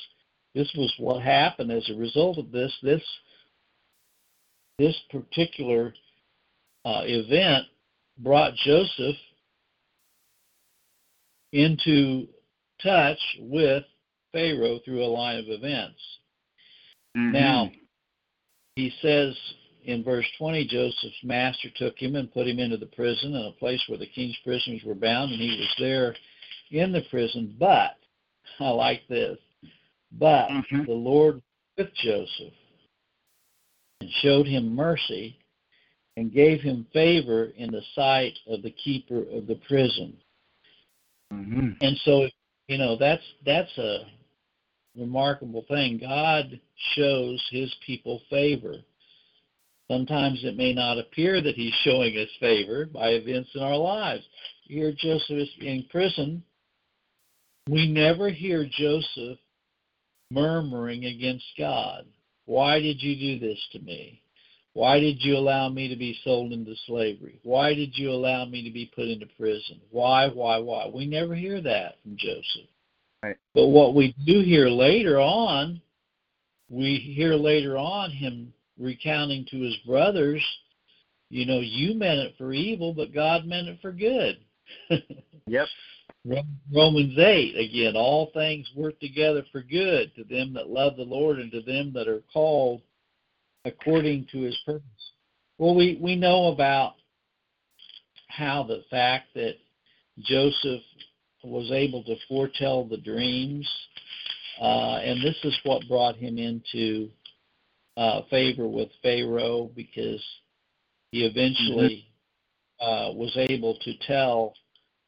this 0.55 0.71
was 0.77 0.93
what 0.99 1.23
happened 1.23 1.71
as 1.71 1.89
a 1.89 1.99
result 1.99 2.37
of 2.39 2.53
this 2.53 2.77
this 2.83 3.03
this 4.79 4.97
particular 5.11 5.95
uh, 6.85 7.03
event 7.05 7.65
brought 8.19 8.55
Joseph 8.55 9.17
into 11.53 12.27
touch 12.83 13.19
with 13.41 13.85
Pharaoh 14.33 14.81
through 14.85 15.05
a 15.05 15.07
line 15.07 15.39
of 15.39 15.47
events. 15.49 16.01
Mm-hmm. 17.17 17.33
Now, 17.33 17.71
he 18.77 18.93
says 19.03 19.37
in 19.85 20.05
verse 20.05 20.27
20 20.39 20.67
Joseph's 20.67 21.25
master 21.25 21.69
took 21.77 21.99
him 21.99 22.17
and 22.17 22.33
put 22.33 22.47
him 22.47 22.59
into 22.59 22.77
the 22.77 22.87
prison 22.87 23.35
in 23.35 23.47
a 23.47 23.59
place 23.59 23.83
where 23.89 23.99
the 23.99 24.07
king's 24.07 24.37
prisoners 24.45 24.83
were 24.85 24.95
bound, 24.95 25.33
and 25.33 25.41
he 25.41 25.59
was 25.59 25.75
there 25.79 26.15
in 26.71 26.93
the 26.93 27.03
prison. 27.11 27.55
But, 27.59 27.97
I 28.61 28.71
like 28.71 29.03
this, 29.09 29.39
but 30.13 30.49
mm-hmm. 30.49 30.85
the 30.85 30.93
Lord 30.93 31.43
with 31.77 31.89
Joseph 31.95 32.53
and 34.01 34.11
showed 34.23 34.47
him 34.47 34.75
mercy 34.75 35.39
and 36.17 36.33
gave 36.33 36.61
him 36.61 36.87
favor 36.93 37.53
in 37.57 37.71
the 37.71 37.83
sight 37.95 38.35
of 38.47 38.63
the 38.63 38.71
keeper 38.71 39.23
of 39.33 39.47
the 39.47 39.59
prison. 39.67 40.17
Mm-hmm. 41.33 41.71
And 41.81 41.97
so, 42.05 42.29
you 42.69 42.79
know, 42.79 42.97
that's 42.97 43.23
that's 43.45 43.77
a 43.79 44.07
remarkable 44.97 45.65
thing. 45.69 45.99
God 45.99 46.61
shows 46.95 47.43
his 47.51 47.73
people 47.87 48.21
favor. 48.29 48.75
Sometimes 49.91 50.39
it 50.45 50.57
may 50.57 50.73
not 50.73 50.99
appear 50.99 51.43
that 51.43 51.57
he's 51.57 51.75
showing 51.83 52.17
us 52.17 52.29
favor 52.39 52.87
by 52.87 53.09
events 53.09 53.51
in 53.57 53.61
our 53.61 53.77
lives. 53.77 54.23
Here 54.63 54.93
Joseph 54.97 55.37
is 55.37 55.51
in 55.61 55.85
prison. 55.91 56.45
We 57.69 57.91
never 57.91 58.31
hear 58.31 58.69
Joseph 58.71 59.39
murmuring 60.31 61.07
against 61.07 61.45
God. 61.59 62.07
Why 62.45 62.81
did 62.81 63.03
you 63.03 63.17
do 63.17 63.45
this 63.45 63.59
to 63.73 63.81
me? 63.81 64.23
Why 64.75 65.01
did 65.01 65.25
you 65.25 65.37
allow 65.37 65.69
me 65.69 65.89
to 65.89 65.97
be 65.97 66.17
sold 66.23 66.53
into 66.53 66.77
slavery? 66.87 67.41
Why 67.43 67.75
did 67.75 67.99
you 67.99 68.13
allow 68.13 68.45
me 68.45 68.63
to 68.63 68.71
be 68.71 68.93
put 68.95 69.09
into 69.09 69.27
prison? 69.37 69.81
Why, 69.91 70.29
why, 70.29 70.59
why? 70.59 70.87
We 70.87 71.05
never 71.07 71.35
hear 71.35 71.61
that 71.63 71.97
from 72.05 72.17
Joseph. 72.17 72.71
Right. 73.25 73.37
But 73.55 73.67
what 73.67 73.97
we 73.97 74.15
do 74.25 74.41
hear 74.41 74.69
later 74.69 75.19
on, 75.19 75.81
we 76.69 76.95
hear 76.95 77.35
later 77.35 77.77
on 77.77 78.13
him 78.13 78.53
recounting 78.81 79.47
to 79.51 79.61
his 79.61 79.77
brothers, 79.87 80.45
you 81.29 81.47
know, 81.47 81.61
you 81.61 81.95
meant 81.95 82.21
it 82.21 82.35
for 82.37 82.53
evil, 82.53 82.93
but 82.93 83.15
God 83.15 83.45
meant 83.47 83.69
it 83.69 83.79
for 83.81 83.93
good. 83.93 84.39
yep. 85.47 85.69
Romans 86.73 87.19
8, 87.19 87.57
again, 87.57 87.97
all 87.97 88.31
things 88.35 88.71
work 88.77 88.99
together 89.01 89.45
for 89.53 89.63
good 89.63 90.15
to 90.17 90.25
them 90.25 90.53
that 90.55 90.69
love 90.69 90.97
the 90.97 91.03
Lord 91.03 91.39
and 91.39 91.51
to 91.53 91.63
them 91.63 91.93
that 91.95 92.09
are 92.09 92.23
called 92.33 92.83
according 93.65 94.27
to 94.33 94.41
his 94.41 94.59
purpose. 94.67 94.85
Well, 95.59 95.75
we, 95.75 95.99
we 96.01 96.17
know 96.17 96.47
about 96.47 96.95
how 98.29 98.65
the 98.65 98.83
fact 98.91 99.29
that 99.35 99.55
Joseph 100.19 100.83
was 101.43 101.71
able 101.71 102.05
to 102.05 102.17
foretell 102.29 102.85
the 102.85 102.99
dreams, 102.99 103.69
uh, 104.61 104.97
and 105.03 105.23
this 105.23 105.37
is 105.45 105.59
what 105.65 105.89
brought 105.89 106.17
him 106.17 106.39
into 106.39 107.09
uh, 108.01 108.23
favor 108.31 108.67
with 108.67 108.89
Pharaoh 109.03 109.71
because 109.77 110.25
he 111.13 111.27
eventually 111.27 112.07
mm-hmm. 112.81 112.89
uh, 112.89 113.13
was 113.13 113.37
able 113.37 113.77
to 113.83 113.93
tell 114.07 114.55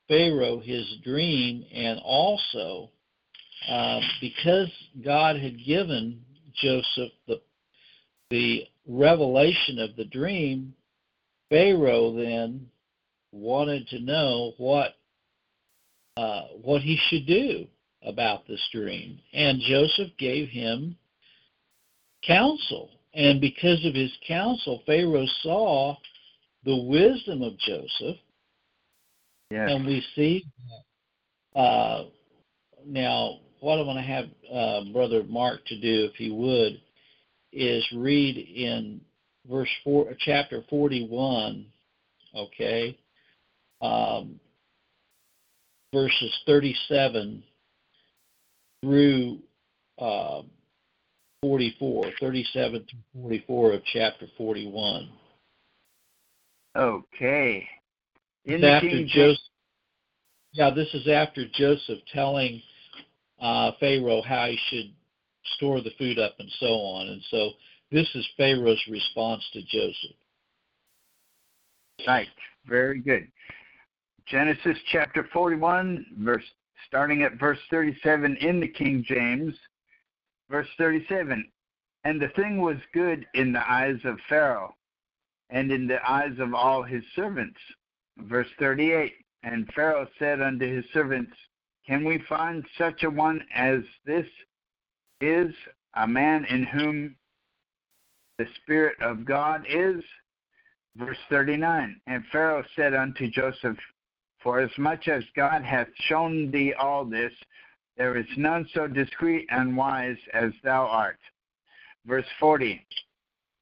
Pharaoh 0.08 0.60
his 0.60 0.84
dream, 1.02 1.64
and 1.72 1.98
also 2.04 2.90
uh, 3.66 4.00
because 4.20 4.70
God 5.02 5.36
had 5.36 5.64
given 5.64 6.20
Joseph 6.54 7.12
the 7.26 7.40
the 8.28 8.64
revelation 8.86 9.78
of 9.78 9.96
the 9.96 10.04
dream, 10.04 10.74
Pharaoh 11.48 12.14
then 12.14 12.68
wanted 13.32 13.88
to 13.88 14.00
know 14.00 14.52
what 14.58 14.96
uh, 16.18 16.42
what 16.60 16.82
he 16.82 16.98
should 17.08 17.26
do 17.26 17.66
about 18.02 18.46
this 18.46 18.60
dream, 18.70 19.18
and 19.32 19.62
Joseph 19.62 20.10
gave 20.18 20.48
him 20.50 20.98
counsel. 22.26 22.90
And 23.14 23.40
because 23.40 23.84
of 23.84 23.94
his 23.94 24.12
counsel, 24.26 24.82
Pharaoh 24.86 25.26
saw 25.42 25.96
the 26.64 26.76
wisdom 26.76 27.42
of 27.42 27.58
Joseph. 27.58 28.16
And 29.66 29.86
we 29.86 30.02
see 30.14 30.44
uh, 31.54 32.04
now 32.86 33.40
what 33.60 33.78
I 33.78 33.82
want 33.82 33.98
to 33.98 34.02
have 34.02 34.24
uh, 34.52 34.92
Brother 34.92 35.22
Mark 35.24 35.64
to 35.66 35.80
do, 35.80 36.08
if 36.10 36.14
he 36.14 36.30
would, 36.30 36.80
is 37.52 37.86
read 37.94 38.36
in 38.36 39.00
verse 39.48 39.68
four, 39.84 40.14
chapter 40.18 40.64
41, 40.70 41.66
okay, 42.34 42.98
um, 43.82 44.40
verses 45.92 46.34
37 46.46 47.42
through 48.82 49.38
uh, 49.98 50.42
44, 51.42 52.04
37 52.20 52.86
through 52.88 53.22
44 53.22 53.72
of 53.72 53.82
chapter 53.92 54.26
41. 54.38 55.08
Okay. 56.76 57.68
In 58.44 58.64
after 58.64 58.88
King 58.88 59.08
Joseph, 59.08 59.40
yeah, 60.52 60.70
this 60.70 60.88
is 60.94 61.08
after 61.08 61.44
Joseph 61.54 61.98
telling 62.12 62.62
uh, 63.40 63.72
Pharaoh 63.80 64.22
how 64.22 64.46
he 64.46 64.58
should 64.68 64.92
store 65.56 65.80
the 65.80 65.90
food 65.98 66.18
up 66.18 66.36
and 66.38 66.48
so 66.60 66.66
on. 66.66 67.08
And 67.08 67.22
so 67.30 67.50
this 67.90 68.08
is 68.14 68.26
Pharaoh's 68.36 68.82
response 68.88 69.42
to 69.52 69.62
Joseph. 69.62 70.16
Right. 72.06 72.28
Very 72.66 73.00
good. 73.00 73.28
Genesis 74.26 74.78
chapter 74.90 75.28
41, 75.32 76.06
verse 76.20 76.44
starting 76.86 77.22
at 77.22 77.38
verse 77.38 77.58
37 77.70 78.36
in 78.36 78.60
the 78.60 78.68
King 78.68 79.04
James. 79.06 79.54
Verse 80.52 80.68
37 80.76 81.50
And 82.04 82.20
the 82.20 82.28
thing 82.36 82.60
was 82.60 82.76
good 82.92 83.26
in 83.32 83.54
the 83.54 83.72
eyes 83.72 83.98
of 84.04 84.18
Pharaoh 84.28 84.76
and 85.48 85.72
in 85.72 85.86
the 85.86 85.98
eyes 86.06 86.38
of 86.38 86.52
all 86.52 86.82
his 86.82 87.02
servants. 87.16 87.58
Verse 88.18 88.48
38 88.58 89.14
And 89.44 89.66
Pharaoh 89.74 90.06
said 90.18 90.42
unto 90.42 90.66
his 90.66 90.84
servants, 90.92 91.32
Can 91.86 92.04
we 92.04 92.22
find 92.28 92.66
such 92.76 93.02
a 93.02 93.08
one 93.08 93.40
as 93.54 93.78
this 94.04 94.26
is, 95.22 95.54
a 95.94 96.06
man 96.06 96.44
in 96.44 96.64
whom 96.64 97.16
the 98.36 98.46
Spirit 98.62 99.00
of 99.00 99.24
God 99.24 99.64
is? 99.66 100.04
Verse 100.96 101.18
39 101.30 101.98
And 102.06 102.24
Pharaoh 102.30 102.64
said 102.76 102.92
unto 102.92 103.30
Joseph, 103.30 103.78
For 104.42 104.60
as 104.60 104.76
much 104.76 105.08
as 105.08 105.24
God 105.34 105.62
hath 105.62 105.88
shown 106.08 106.50
thee 106.50 106.74
all 106.74 107.06
this, 107.06 107.32
there 107.96 108.16
is 108.16 108.26
none 108.36 108.66
so 108.74 108.86
discreet 108.86 109.46
and 109.50 109.76
wise 109.76 110.16
as 110.32 110.52
thou 110.64 110.86
art. 110.86 111.18
Verse 112.06 112.26
40 112.40 112.84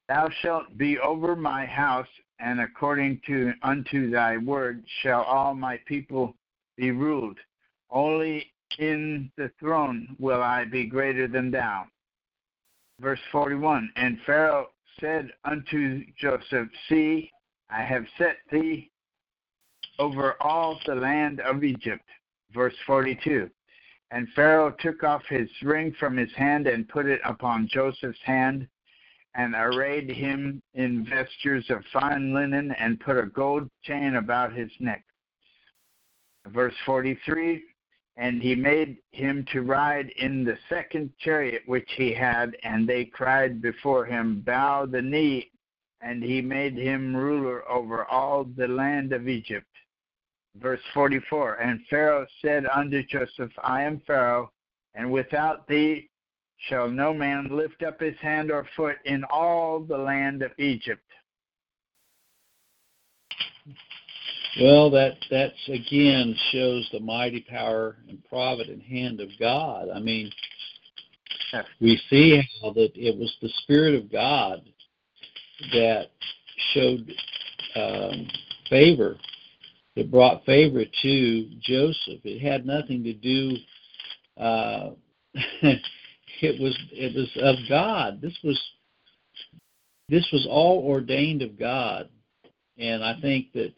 Thou 0.08 0.28
shalt 0.42 0.76
be 0.76 0.98
over 0.98 1.36
my 1.36 1.66
house, 1.66 2.08
and 2.38 2.60
according 2.60 3.20
to 3.26 3.52
unto 3.62 4.10
thy 4.10 4.36
word 4.38 4.84
shall 5.02 5.22
all 5.22 5.54
my 5.54 5.78
people 5.86 6.34
be 6.76 6.90
ruled. 6.90 7.38
Only 7.90 8.46
in 8.78 9.30
the 9.36 9.50
throne 9.60 10.16
will 10.18 10.42
I 10.42 10.64
be 10.64 10.86
greater 10.86 11.28
than 11.28 11.50
thou. 11.50 11.86
Verse 13.00 13.20
41 13.30 13.90
And 13.96 14.18
Pharaoh 14.26 14.68
said 14.98 15.30
unto 15.44 16.04
Joseph, 16.18 16.68
See, 16.88 17.30
I 17.70 17.82
have 17.82 18.04
set 18.18 18.36
thee 18.50 18.90
over 19.98 20.36
all 20.40 20.78
the 20.86 20.94
land 20.94 21.40
of 21.40 21.62
Egypt. 21.62 22.04
Verse 22.52 22.74
42 22.86 23.50
And 24.12 24.28
Pharaoh 24.34 24.74
took 24.80 25.04
off 25.04 25.22
his 25.28 25.48
ring 25.62 25.94
from 25.98 26.16
his 26.16 26.32
hand 26.34 26.66
and 26.66 26.88
put 26.88 27.06
it 27.06 27.20
upon 27.24 27.68
Joseph's 27.68 28.18
hand 28.24 28.66
and 29.34 29.54
arrayed 29.56 30.10
him 30.10 30.60
in 30.74 31.06
vestures 31.06 31.70
of 31.70 31.84
fine 31.92 32.34
linen 32.34 32.72
and 32.72 32.98
put 33.00 33.16
a 33.16 33.26
gold 33.26 33.68
chain 33.84 34.16
about 34.16 34.52
his 34.52 34.70
neck. 34.80 35.04
Verse 36.48 36.74
43 36.84 37.62
And 38.16 38.42
he 38.42 38.56
made 38.56 38.98
him 39.12 39.44
to 39.52 39.62
ride 39.62 40.10
in 40.16 40.44
the 40.44 40.58
second 40.68 41.12
chariot 41.20 41.62
which 41.66 41.88
he 41.96 42.12
had, 42.12 42.56
and 42.64 42.88
they 42.88 43.04
cried 43.04 43.62
before 43.62 44.04
him, 44.04 44.40
Bow 44.40 44.86
the 44.86 45.02
knee. 45.02 45.50
And 46.02 46.22
he 46.22 46.40
made 46.40 46.76
him 46.76 47.14
ruler 47.14 47.68
over 47.70 48.06
all 48.06 48.44
the 48.44 48.66
land 48.66 49.12
of 49.12 49.28
Egypt. 49.28 49.66
Verse 50.56 50.80
44 50.94 51.54
And 51.56 51.80
Pharaoh 51.88 52.26
said 52.42 52.66
unto 52.66 53.02
Joseph, 53.04 53.52
I 53.62 53.82
am 53.82 54.00
Pharaoh, 54.06 54.50
and 54.94 55.10
without 55.10 55.66
thee 55.68 56.08
shall 56.68 56.88
no 56.88 57.14
man 57.14 57.48
lift 57.50 57.82
up 57.82 58.00
his 58.00 58.16
hand 58.20 58.50
or 58.50 58.66
foot 58.76 58.96
in 59.04 59.24
all 59.30 59.80
the 59.80 59.96
land 59.96 60.42
of 60.42 60.50
Egypt. 60.58 61.02
Well, 64.60 64.90
that 64.90 65.14
that's 65.30 65.68
again 65.68 66.34
shows 66.50 66.88
the 66.92 67.00
mighty 67.00 67.40
power 67.48 67.96
and 68.08 68.22
provident 68.28 68.82
hand 68.82 69.20
of 69.20 69.28
God. 69.38 69.88
I 69.94 70.00
mean, 70.00 70.30
we 71.80 72.00
see 72.10 72.42
how 72.60 72.72
that 72.72 72.90
it 72.96 73.16
was 73.16 73.32
the 73.40 73.48
Spirit 73.62 73.94
of 73.94 74.10
God 74.10 74.62
that 75.72 76.10
showed 76.72 77.10
um, 77.76 78.28
favor, 78.68 79.16
that 80.00 80.10
brought 80.10 80.46
favor 80.46 80.82
to 81.02 81.50
Joseph. 81.60 82.20
It 82.24 82.40
had 82.40 82.64
nothing 82.64 83.04
to 83.04 83.12
do. 83.12 83.54
Uh, 84.42 84.90
it 85.34 86.58
was 86.58 86.74
it 86.90 87.14
was 87.14 87.30
of 87.42 87.56
God. 87.68 88.22
This 88.22 88.36
was 88.42 88.58
this 90.08 90.26
was 90.32 90.46
all 90.48 90.82
ordained 90.88 91.42
of 91.42 91.58
God, 91.58 92.08
and 92.78 93.04
I 93.04 93.20
think 93.20 93.52
that 93.52 93.74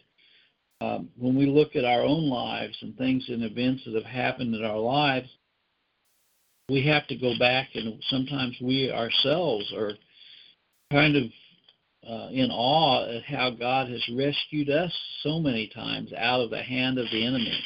um, 0.80 1.08
when 1.18 1.34
we 1.34 1.46
look 1.46 1.74
at 1.74 1.84
our 1.84 2.02
own 2.02 2.30
lives 2.30 2.76
and 2.82 2.96
things 2.96 3.24
and 3.28 3.42
events 3.42 3.82
that 3.84 3.96
have 3.96 4.04
happened 4.04 4.54
in 4.54 4.64
our 4.64 4.78
lives, 4.78 5.28
we 6.68 6.86
have 6.86 7.04
to 7.08 7.16
go 7.16 7.32
back 7.36 7.70
and 7.74 8.00
sometimes 8.10 8.56
we 8.62 8.92
ourselves 8.92 9.72
are 9.76 9.94
kind 10.92 11.16
of 11.16 11.24
uh, 12.08 12.28
in 12.30 12.50
awe 12.50 13.16
at 13.16 13.22
how 13.24 13.50
God 13.50 13.88
has 13.88 14.02
rescued 14.16 14.70
us 14.70 14.92
so 15.22 15.38
many 15.38 15.68
times 15.68 16.12
out 16.12 16.40
of 16.40 16.50
the 16.50 16.62
hand 16.62 16.98
of 16.98 17.06
the 17.10 17.24
enemy. 17.24 17.58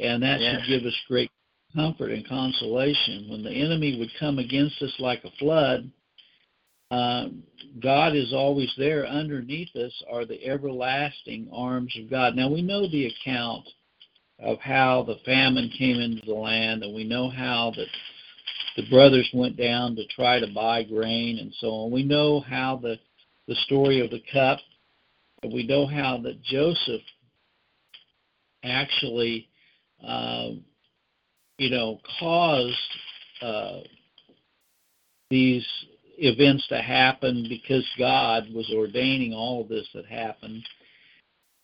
And 0.00 0.22
that 0.22 0.40
yes. 0.40 0.60
should 0.60 0.68
give 0.68 0.86
us 0.86 0.96
great 1.06 1.30
comfort 1.74 2.10
and 2.10 2.26
consolation. 2.26 3.28
When 3.30 3.42
the 3.42 3.52
enemy 3.52 3.98
would 3.98 4.10
come 4.18 4.38
against 4.38 4.80
us 4.82 4.94
like 4.98 5.22
a 5.24 5.30
flood, 5.38 5.90
uh, 6.90 7.26
God 7.80 8.16
is 8.16 8.32
always 8.32 8.72
there. 8.76 9.06
Underneath 9.06 9.74
us 9.76 9.92
are 10.10 10.24
the 10.24 10.44
everlasting 10.44 11.48
arms 11.52 11.94
of 11.96 12.10
God. 12.10 12.34
Now 12.34 12.48
we 12.48 12.62
know 12.62 12.88
the 12.88 13.06
account 13.06 13.66
of 14.40 14.58
how 14.58 15.04
the 15.06 15.20
famine 15.24 15.70
came 15.76 16.00
into 16.00 16.24
the 16.26 16.34
land, 16.34 16.82
and 16.82 16.94
we 16.94 17.04
know 17.04 17.28
how 17.28 17.72
that 17.76 17.86
the 18.76 18.88
brothers 18.88 19.28
went 19.34 19.56
down 19.56 19.94
to 19.96 20.06
try 20.06 20.40
to 20.40 20.46
buy 20.54 20.82
grain 20.82 21.38
and 21.38 21.52
so 21.60 21.68
on. 21.68 21.90
We 21.90 22.02
know 22.02 22.40
how 22.40 22.80
the 22.82 22.98
the 23.50 23.56
story 23.66 24.00
of 24.00 24.10
the 24.10 24.22
cup. 24.32 24.60
We 25.42 25.66
know 25.66 25.86
how 25.86 26.18
that 26.22 26.42
Joseph 26.42 27.02
actually 28.62 29.48
uh, 30.02 30.50
you 31.60 31.68
know, 31.68 32.00
caused 32.18 32.74
uh, 33.42 33.80
these 35.28 35.66
events 36.16 36.66
to 36.68 36.80
happen 36.80 37.46
because 37.50 37.86
God 37.98 38.44
was 38.54 38.72
ordaining 38.74 39.34
all 39.34 39.60
of 39.60 39.68
this 39.68 39.86
that 39.94 40.06
happened, 40.06 40.64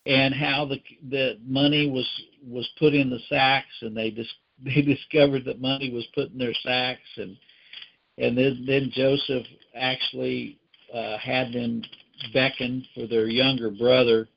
and 0.05 0.35
how 0.35 0.65
the 0.65 0.79
the 1.09 1.39
money 1.43 1.89
was 1.89 2.07
was 2.45 2.69
put 2.77 2.93
in 2.93 3.09
the 3.09 3.19
sacks, 3.27 3.73
and 3.81 3.97
they 3.97 4.11
just 4.11 4.33
they 4.63 4.83
discovered 4.83 5.45
that 5.45 5.61
money 5.61 5.91
was 5.91 6.05
put 6.13 6.31
in 6.31 6.37
their 6.37 6.53
sacks, 6.61 7.09
and 7.17 7.35
and 8.19 8.37
then 8.37 8.65
then 8.67 8.91
Joseph 8.93 9.47
actually 9.75 10.59
uh, 10.93 11.17
had 11.17 11.53
them 11.53 11.81
beckon 12.33 12.85
for 12.93 13.07
their 13.07 13.27
younger 13.27 13.69
brother 13.69 14.27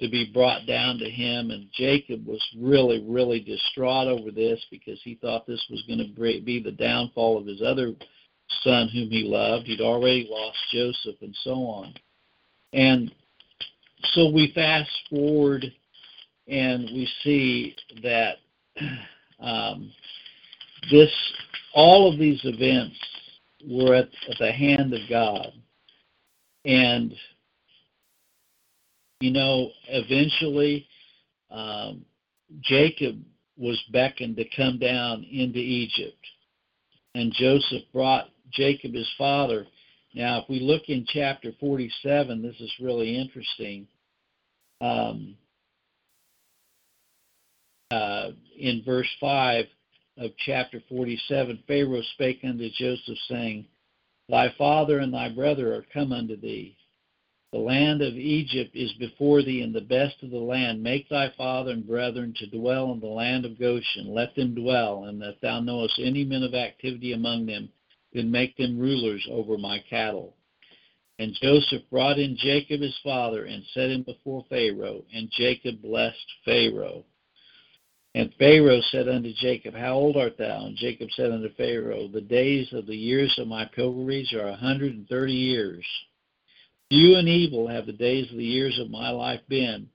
to 0.00 0.08
be 0.08 0.30
brought 0.32 0.66
down 0.66 0.98
to 0.98 1.08
him. 1.08 1.50
And 1.50 1.68
Jacob 1.72 2.26
was 2.26 2.42
really, 2.58 3.04
really 3.06 3.40
distraught 3.40 4.08
over 4.08 4.30
this 4.30 4.60
because 4.70 5.00
he 5.02 5.16
thought 5.16 5.46
this 5.46 5.64
was 5.70 5.82
going 5.86 5.98
to 5.98 6.40
be 6.42 6.62
the 6.62 6.72
downfall 6.72 7.38
of 7.38 7.46
his 7.46 7.62
other 7.62 7.92
son 8.62 8.88
whom 8.88 9.08
he 9.10 9.22
loved. 9.24 9.66
He'd 9.66 9.80
already 9.80 10.26
lost 10.30 10.58
Joseph 10.72 11.16
and 11.22 11.34
so 11.42 11.52
on. 11.52 11.94
And 12.72 13.12
so 14.12 14.30
we 14.30 14.52
fast 14.54 14.90
forward 15.08 15.64
and 16.46 16.84
we 16.84 17.08
see 17.22 17.74
that 18.02 18.36
um, 19.40 19.90
this, 20.90 21.10
all 21.74 22.12
of 22.12 22.18
these 22.18 22.40
events 22.44 22.96
were 23.66 23.94
at, 23.94 24.08
at 24.28 24.38
the 24.38 24.52
hand 24.52 24.92
of 24.92 25.00
God. 25.08 25.52
And 26.64 27.14
you 29.20 29.30
know, 29.30 29.70
eventually 29.88 30.86
um, 31.50 32.04
Jacob 32.60 33.22
was 33.56 33.82
beckoned 33.92 34.36
to 34.36 34.44
come 34.56 34.78
down 34.78 35.24
into 35.30 35.58
Egypt, 35.58 36.26
and 37.14 37.32
Joseph 37.32 37.82
brought 37.92 38.28
Jacob 38.50 38.92
his 38.94 39.10
father. 39.16 39.66
Now, 40.14 40.40
if 40.40 40.48
we 40.48 40.60
look 40.60 40.82
in 40.88 41.06
chapter 41.08 41.52
47, 41.58 42.42
this 42.42 42.60
is 42.60 42.72
really 42.80 43.16
interesting. 43.16 43.86
Um, 44.80 45.36
uh, 47.90 48.30
in 48.58 48.82
verse 48.84 49.08
5, 49.20 49.64
of 50.16 50.30
chapter 50.38 50.80
47, 50.88 51.64
Pharaoh 51.66 52.02
spake 52.14 52.40
unto 52.44 52.68
Joseph, 52.70 53.18
saying, 53.28 53.66
Thy 54.28 54.48
father 54.56 54.98
and 54.98 55.12
thy 55.12 55.28
brother 55.28 55.74
are 55.74 55.82
come 55.92 56.12
unto 56.12 56.36
thee. 56.36 56.76
The 57.52 57.58
land 57.60 58.02
of 58.02 58.16
Egypt 58.16 58.74
is 58.74 58.92
before 58.94 59.42
thee, 59.42 59.60
and 59.60 59.72
the 59.72 59.80
best 59.80 60.22
of 60.22 60.30
the 60.30 60.38
land. 60.38 60.82
Make 60.82 61.08
thy 61.08 61.28
father 61.28 61.70
and 61.70 61.86
brethren 61.86 62.34
to 62.38 62.46
dwell 62.46 62.90
in 62.92 63.00
the 63.00 63.06
land 63.06 63.44
of 63.44 63.58
Goshen. 63.58 64.12
Let 64.12 64.34
them 64.34 64.54
dwell, 64.54 65.04
and 65.04 65.20
that 65.22 65.40
thou 65.40 65.60
knowest 65.60 65.98
any 65.98 66.24
men 66.24 66.42
of 66.42 66.54
activity 66.54 67.12
among 67.12 67.46
them, 67.46 67.70
then 68.12 68.30
make 68.30 68.56
them 68.56 68.78
rulers 68.78 69.24
over 69.30 69.56
my 69.56 69.78
cattle. 69.78 70.34
And 71.18 71.34
Joseph 71.40 71.82
brought 71.90 72.18
in 72.18 72.36
Jacob 72.36 72.80
his 72.80 72.98
father, 73.04 73.44
and 73.44 73.64
set 73.66 73.90
him 73.90 74.02
before 74.02 74.44
Pharaoh, 74.48 75.04
and 75.14 75.30
Jacob 75.30 75.80
blessed 75.80 76.26
Pharaoh. 76.44 77.04
And 78.16 78.32
Pharaoh 78.38 78.80
said 78.92 79.08
unto 79.08 79.32
Jacob, 79.32 79.74
How 79.74 79.94
old 79.94 80.16
art 80.16 80.38
thou? 80.38 80.66
And 80.66 80.76
Jacob 80.76 81.08
said 81.16 81.32
unto 81.32 81.52
Pharaoh, 81.54 82.06
The 82.06 82.20
days 82.20 82.72
of 82.72 82.86
the 82.86 82.96
years 82.96 83.36
of 83.38 83.48
my 83.48 83.64
pilgrimage 83.64 84.32
are 84.34 84.48
a 84.48 84.56
hundred 84.56 84.92
and 84.92 85.08
thirty 85.08 85.32
years. 85.32 85.84
Few 86.90 87.16
and 87.16 87.28
evil 87.28 87.66
have 87.66 87.86
the 87.86 87.92
days 87.92 88.30
of 88.30 88.36
the 88.36 88.44
years 88.44 88.78
of 88.78 88.88
my 88.88 89.10
life 89.10 89.40
been, 89.48 89.88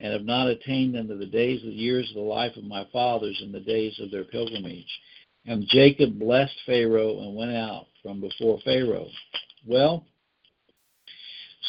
and 0.00 0.12
have 0.12 0.24
not 0.24 0.48
attained 0.48 0.96
unto 0.96 1.16
the 1.16 1.24
days 1.24 1.62
of 1.62 1.70
the 1.70 1.74
years 1.74 2.08
of 2.10 2.16
the 2.16 2.20
life 2.20 2.56
of 2.56 2.64
my 2.64 2.86
fathers 2.92 3.40
in 3.42 3.52
the 3.52 3.60
days 3.60 3.98
of 4.00 4.10
their 4.10 4.24
pilgrimage. 4.24 5.00
And 5.46 5.66
Jacob 5.68 6.18
blessed 6.18 6.56
Pharaoh 6.66 7.20
and 7.20 7.34
went 7.34 7.56
out 7.56 7.86
from 8.02 8.20
before 8.20 8.58
Pharaoh. 8.64 9.08
Well, 9.66 10.04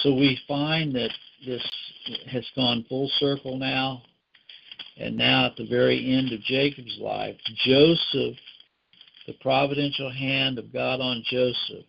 so 0.02 0.14
we 0.14 0.38
find 0.48 0.94
that 0.96 1.12
this 1.46 1.66
has 2.30 2.46
gone 2.56 2.86
full 2.90 3.10
circle 3.20 3.58
now 3.58 4.02
and 4.98 5.18
now, 5.18 5.48
at 5.48 5.56
the 5.56 5.66
very 5.66 6.14
end 6.14 6.32
of 6.32 6.42
Jacob's 6.42 6.98
life, 7.00 7.36
Joseph, 7.66 8.38
the 9.26 9.34
providential 9.42 10.12
hand 10.12 10.60
of 10.60 10.72
God 10.72 11.02
on 11.02 11.24
Joseph, 11.26 11.86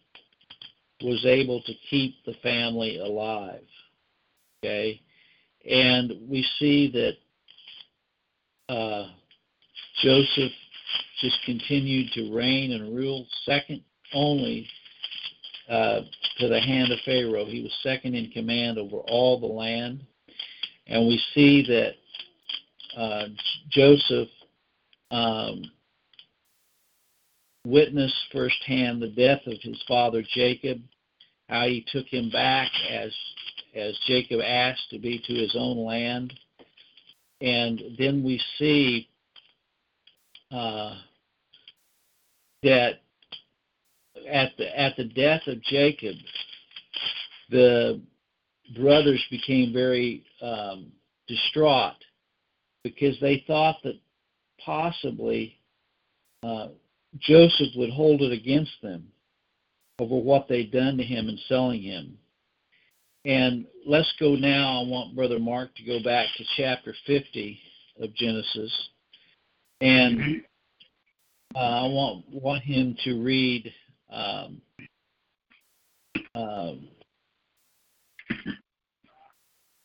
was 1.03 1.25
able 1.27 1.61
to 1.63 1.73
keep 1.91 2.15
the 2.25 2.35
family 2.43 2.99
alive. 2.99 3.65
Okay? 4.63 5.01
And 5.69 6.13
we 6.29 6.47
see 6.59 6.91
that 6.93 8.75
uh, 8.75 9.09
Joseph 10.03 10.53
just 11.21 11.39
continued 11.45 12.11
to 12.13 12.35
reign 12.35 12.73
and 12.73 12.97
rule 12.97 13.27
second 13.45 13.83
only 14.15 14.67
uh, 15.69 16.01
to 16.39 16.49
the 16.49 16.61
hand 16.61 16.93
of 16.93 16.99
Pharaoh. 17.05 17.45
He 17.45 17.63
was 17.63 17.73
second 17.83 18.15
in 18.15 18.31
command 18.31 18.79
over 18.79 18.97
all 18.97 19.39
the 19.39 19.47
land. 19.47 20.05
And 20.87 21.07
we 21.07 21.21
see 21.35 21.63
that 21.67 21.95
uh, 22.97 23.27
Joseph 23.71 24.29
um, 25.11 25.71
witnessed 27.67 28.15
firsthand 28.33 29.01
the 29.01 29.09
death 29.09 29.41
of 29.47 29.59
his 29.63 29.83
father 29.89 30.23
Jacob, 30.35 30.81
how 31.49 31.67
he 31.67 31.85
took 31.91 32.07
him 32.07 32.31
back 32.31 32.71
as 32.91 33.13
as 33.75 33.99
Jacob 34.07 34.41
asked 34.41 34.89
to 34.91 34.99
be 34.99 35.21
to 35.27 35.35
his 35.35 35.57
own 35.59 35.85
land, 35.85 36.33
and 37.41 37.83
then 37.99 38.23
we 38.23 38.41
see 38.59 39.09
uh, 40.53 40.97
that 42.63 43.01
at 44.31 44.53
the 44.57 44.81
at 44.81 44.97
the 44.97 45.05
death 45.05 45.43
of 45.47 45.61
Jacob, 45.63 46.15
the 47.51 48.01
brothers 48.77 49.25
became 49.31 49.73
very 49.73 50.25
um, 50.41 50.93
distraught 51.27 51.97
because 52.85 53.19
they 53.21 53.43
thought 53.47 53.77
that 53.83 53.99
possibly 54.65 55.59
uh, 56.45 56.69
Joseph 57.19 57.69
would 57.75 57.91
hold 57.91 58.23
it 58.23 58.33
against 58.33 58.73
them 58.83 59.09
over 59.99 60.17
what 60.17 60.47
they'd 60.49 60.71
done 60.71 60.97
to 60.99 61.03
him 61.03 61.29
in 61.29 61.39
selling 61.49 61.83
him. 61.83 62.19
And 63.25 63.65
let's 63.87 64.13
go 64.21 64.35
now. 64.35 64.83
I 64.83 64.89
want 64.89 65.17
Brother 65.17 65.39
Mark 65.39 65.75
to 65.77 65.85
go 65.85 66.03
back 66.03 66.27
to 66.37 66.45
chapter 66.57 66.95
50 67.07 67.59
of 68.01 68.15
Genesis. 68.15 68.89
And 69.81 70.43
uh, 71.55 71.59
I 71.59 71.87
want, 71.87 72.25
want 72.31 72.63
him 72.63 72.97
to 73.05 73.23
read 73.23 73.73
um, 74.11 74.61
um, 76.35 76.89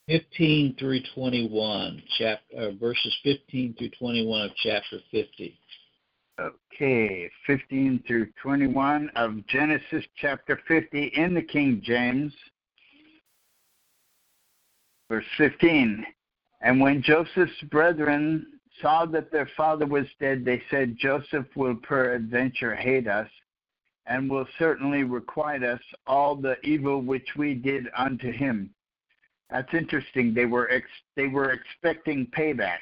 15 0.10 0.76
through 0.80 1.02
21, 1.14 2.02
chap, 2.18 2.40
uh, 2.58 2.72
verses 2.80 3.16
15 3.24 3.76
through 3.78 3.90
21 4.00 4.42
of 4.42 4.52
chapter 4.56 4.98
50. 5.12 5.56
Okay, 6.40 7.30
15 7.46 8.04
through 8.08 8.28
21 8.42 9.12
of 9.16 9.46
Genesis 9.46 10.04
chapter 10.20 10.60
50 10.68 11.12
in 11.16 11.36
the 11.36 11.44
King 11.44 11.80
James. 11.84 12.34
Verse 15.12 15.26
15. 15.38 16.04
And 16.62 16.82
when 16.82 17.04
Joseph's 17.04 17.62
brethren 17.70 18.48
saw 18.82 19.06
that 19.06 19.32
their 19.32 19.50
father 19.56 19.86
was 19.86 20.08
dead, 20.20 20.44
they 20.44 20.60
said, 20.72 20.98
Joseph 20.98 21.46
will 21.56 21.76
peradventure 21.76 22.76
hate 22.76 23.08
us, 23.08 23.30
and 24.08 24.28
will 24.28 24.48
certainly 24.58 25.04
requite 25.04 25.62
us 25.62 25.82
all 26.08 26.36
the 26.36 26.56
evil 26.64 27.00
which 27.00 27.28
we 27.38 27.54
did 27.54 27.90
unto 27.96 28.32
him. 28.32 28.74
That's 29.50 29.74
interesting. 29.74 30.34
They 30.34 30.46
were 30.46 30.70
ex- 30.70 30.88
they 31.16 31.28
were 31.28 31.52
expecting 31.52 32.28
payback 32.28 32.80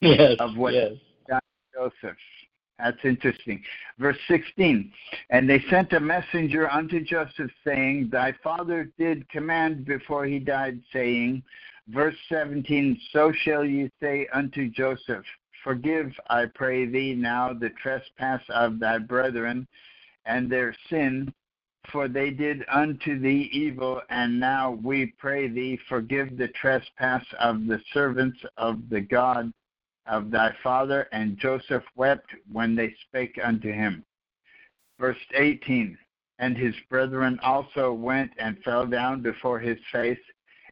yes, 0.00 0.36
of 0.38 0.56
what 0.56 0.74
yes. 0.74 0.92
Joseph. 1.74 2.16
That's 2.78 2.98
interesting. 3.04 3.62
Verse 3.98 4.16
16. 4.28 4.92
And 5.30 5.48
they 5.48 5.62
sent 5.70 5.92
a 5.92 6.00
messenger 6.00 6.70
unto 6.70 7.04
Joseph, 7.04 7.50
saying, 7.64 8.08
Thy 8.10 8.34
father 8.42 8.90
did 8.98 9.28
command 9.28 9.84
before 9.84 10.26
he 10.26 10.38
died, 10.38 10.80
saying, 10.92 11.42
Verse 11.88 12.16
17, 12.28 12.98
So 13.12 13.32
shall 13.44 13.64
you 13.64 13.90
say 14.00 14.26
unto 14.32 14.68
Joseph, 14.68 15.24
Forgive, 15.62 16.12
I 16.28 16.46
pray 16.46 16.86
thee, 16.86 17.14
now 17.14 17.52
the 17.52 17.70
trespass 17.70 18.42
of 18.48 18.80
thy 18.80 18.98
brethren 18.98 19.66
and 20.24 20.50
their 20.50 20.74
sin, 20.90 21.32
for 21.90 22.08
they 22.08 22.30
did 22.30 22.64
unto 22.68 23.18
thee 23.18 23.50
evil, 23.52 24.00
and 24.08 24.38
now 24.38 24.78
we 24.82 25.06
pray 25.18 25.48
thee, 25.48 25.78
forgive 25.88 26.36
the 26.36 26.48
trespass 26.48 27.24
of 27.40 27.66
the 27.66 27.80
servants 27.92 28.38
of 28.56 28.88
the 28.88 29.00
God 29.00 29.52
of 30.06 30.30
thy 30.30 30.54
father. 30.62 31.08
And 31.12 31.38
Joseph 31.38 31.84
wept 31.96 32.30
when 32.50 32.76
they 32.76 32.94
spake 33.08 33.38
unto 33.42 33.72
him. 33.72 34.04
Verse 35.00 35.18
18 35.34 35.98
And 36.38 36.56
his 36.56 36.74
brethren 36.88 37.40
also 37.42 37.92
went 37.92 38.30
and 38.38 38.62
fell 38.62 38.86
down 38.86 39.20
before 39.20 39.58
his 39.58 39.78
face, 39.90 40.20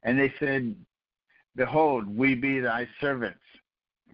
and 0.05 0.19
they 0.19 0.33
said, 0.39 0.77
Behold, 1.57 2.07
we 2.07 2.37
be 2.37 2.61
thy 2.61 2.87
servants. 3.01 3.41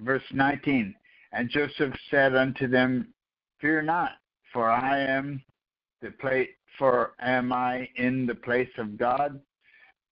Verse 0.00 0.24
19 0.32 0.94
And 1.32 1.50
Joseph 1.50 1.94
said 2.10 2.34
unto 2.34 2.66
them, 2.66 3.12
Fear 3.60 3.82
not, 3.82 4.12
for 4.52 4.70
I 4.70 5.00
am 5.00 5.42
the 6.00 6.10
place 6.10 6.48
for 6.78 7.12
am 7.20 7.52
I 7.52 7.88
in 7.96 8.26
the 8.26 8.34
place 8.34 8.70
of 8.78 8.96
God? 8.96 9.40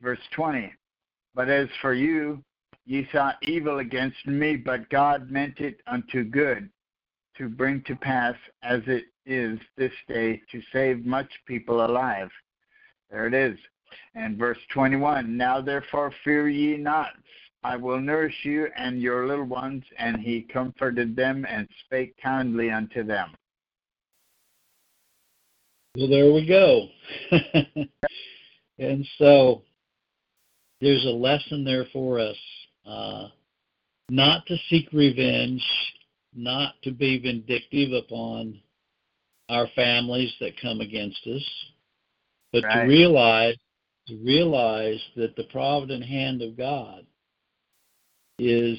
Verse 0.01 0.21
20. 0.35 0.73
But 1.35 1.49
as 1.49 1.69
for 1.81 1.95
you, 1.95 2.43
ye 2.87 3.09
thought 3.13 3.37
evil 3.43 3.79
against 3.79 4.27
me, 4.27 4.57
but 4.57 4.89
God 4.91 5.31
meant 5.31 5.61
it 5.61 5.81
unto 5.87 6.25
good, 6.25 6.69
to 7.37 7.49
bring 7.49 7.83
to 7.83 7.97
pass 7.97 8.37
as 8.63 8.81
it 8.87 9.05
is 9.27 9.59
this 9.77 9.93
day, 10.07 10.41
to 10.53 10.61
save 10.73 11.05
much 11.05 11.31
people 11.47 11.85
alive. 11.85 12.31
There 13.11 13.27
it 13.27 13.35
is. 13.35 13.59
And 14.15 14.37
verse 14.37 14.59
21 14.73 15.37
Now 15.37 15.61
therefore 15.61 16.13
fear 16.25 16.49
ye 16.49 16.77
not, 16.77 17.11
I 17.63 17.77
will 17.77 18.01
nourish 18.01 18.45
you 18.45 18.69
and 18.77 19.01
your 19.01 19.27
little 19.27 19.45
ones. 19.45 19.85
And 19.99 20.21
he 20.21 20.43
comforted 20.43 21.17
them 21.17 21.47
and 21.49 21.69
spake 21.85 22.15
kindly 22.23 22.71
unto 22.71 23.03
them. 23.03 23.35
Well, 25.97 26.09
there 26.09 26.33
we 26.33 26.45
go. 26.45 26.89
and 28.79 29.07
so 29.19 29.63
there's 30.81 31.05
a 31.05 31.11
lesson 31.11 31.65
there 31.65 31.87
for 31.93 32.19
us 32.19 32.37
uh, 32.85 33.29
not 34.11 34.45
to 34.47 34.57
seek 34.69 34.89
revenge, 34.93 35.63
not 36.35 36.75
to 36.83 36.91
be 36.91 37.19
vindictive 37.19 37.93
upon 37.93 38.61
our 39.49 39.69
families 39.77 40.33
that 40.41 40.61
come 40.61 40.81
against 40.81 41.25
us, 41.27 41.49
but 42.53 42.65
right. 42.65 42.83
to 42.83 42.89
realize 42.89 43.57
to 44.09 44.17
realize 44.17 45.01
that 45.17 45.35
the 45.35 45.45
provident 45.45 46.05
hand 46.05 46.43
of 46.43 46.59
God 46.59 47.07
is 48.39 48.79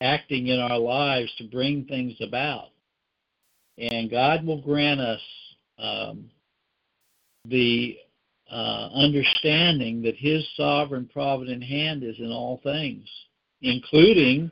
acting 0.00 0.46
in 0.46 0.58
our 0.58 0.78
lives 0.78 1.30
to 1.36 1.44
bring 1.44 1.84
things 1.84 2.14
about. 2.22 2.68
And 3.76 4.10
God 4.10 4.46
will 4.46 4.62
grant 4.62 5.00
us 5.00 5.20
um, 5.78 6.30
the 7.44 7.96
uh, 8.50 8.88
understanding 8.94 10.02
that 10.02 10.16
His 10.16 10.46
sovereign, 10.56 11.08
provident 11.12 11.62
hand 11.62 12.02
is 12.02 12.18
in 12.18 12.30
all 12.30 12.60
things, 12.62 13.06
including 13.62 14.50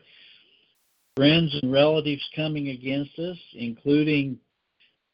friends 1.16 1.59
and 1.62 1.72
relatives 1.72 2.22
coming 2.35 2.68
against 2.68 3.18
us, 3.18 3.39
including 3.55 4.39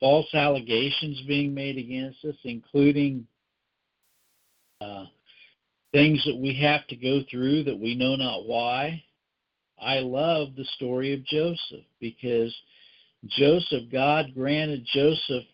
false 0.01 0.27
allegations 0.35 1.23
being 1.29 1.55
made 1.55 1.79
against 1.79 2.25
us, 2.25 2.35
including 2.45 3.27
uh, 4.81 5.05
things 5.93 6.23
that 6.25 6.37
we 6.37 6.55
have 6.55 6.87
to 6.89 6.97
go 6.97 7.21
through 7.31 7.63
that 7.63 7.79
we 7.79 7.95
know 7.95 8.17
not 8.17 8.47
why. 8.47 9.03
I 9.81 10.01
love 10.01 10.57
the 10.57 10.65
story 10.77 11.13
of 11.15 11.25
Joseph 11.25 11.85
because 12.01 12.55
Joseph, 13.27 13.85
God 13.93 14.35
granted 14.35 14.85
Joseph 14.93 15.45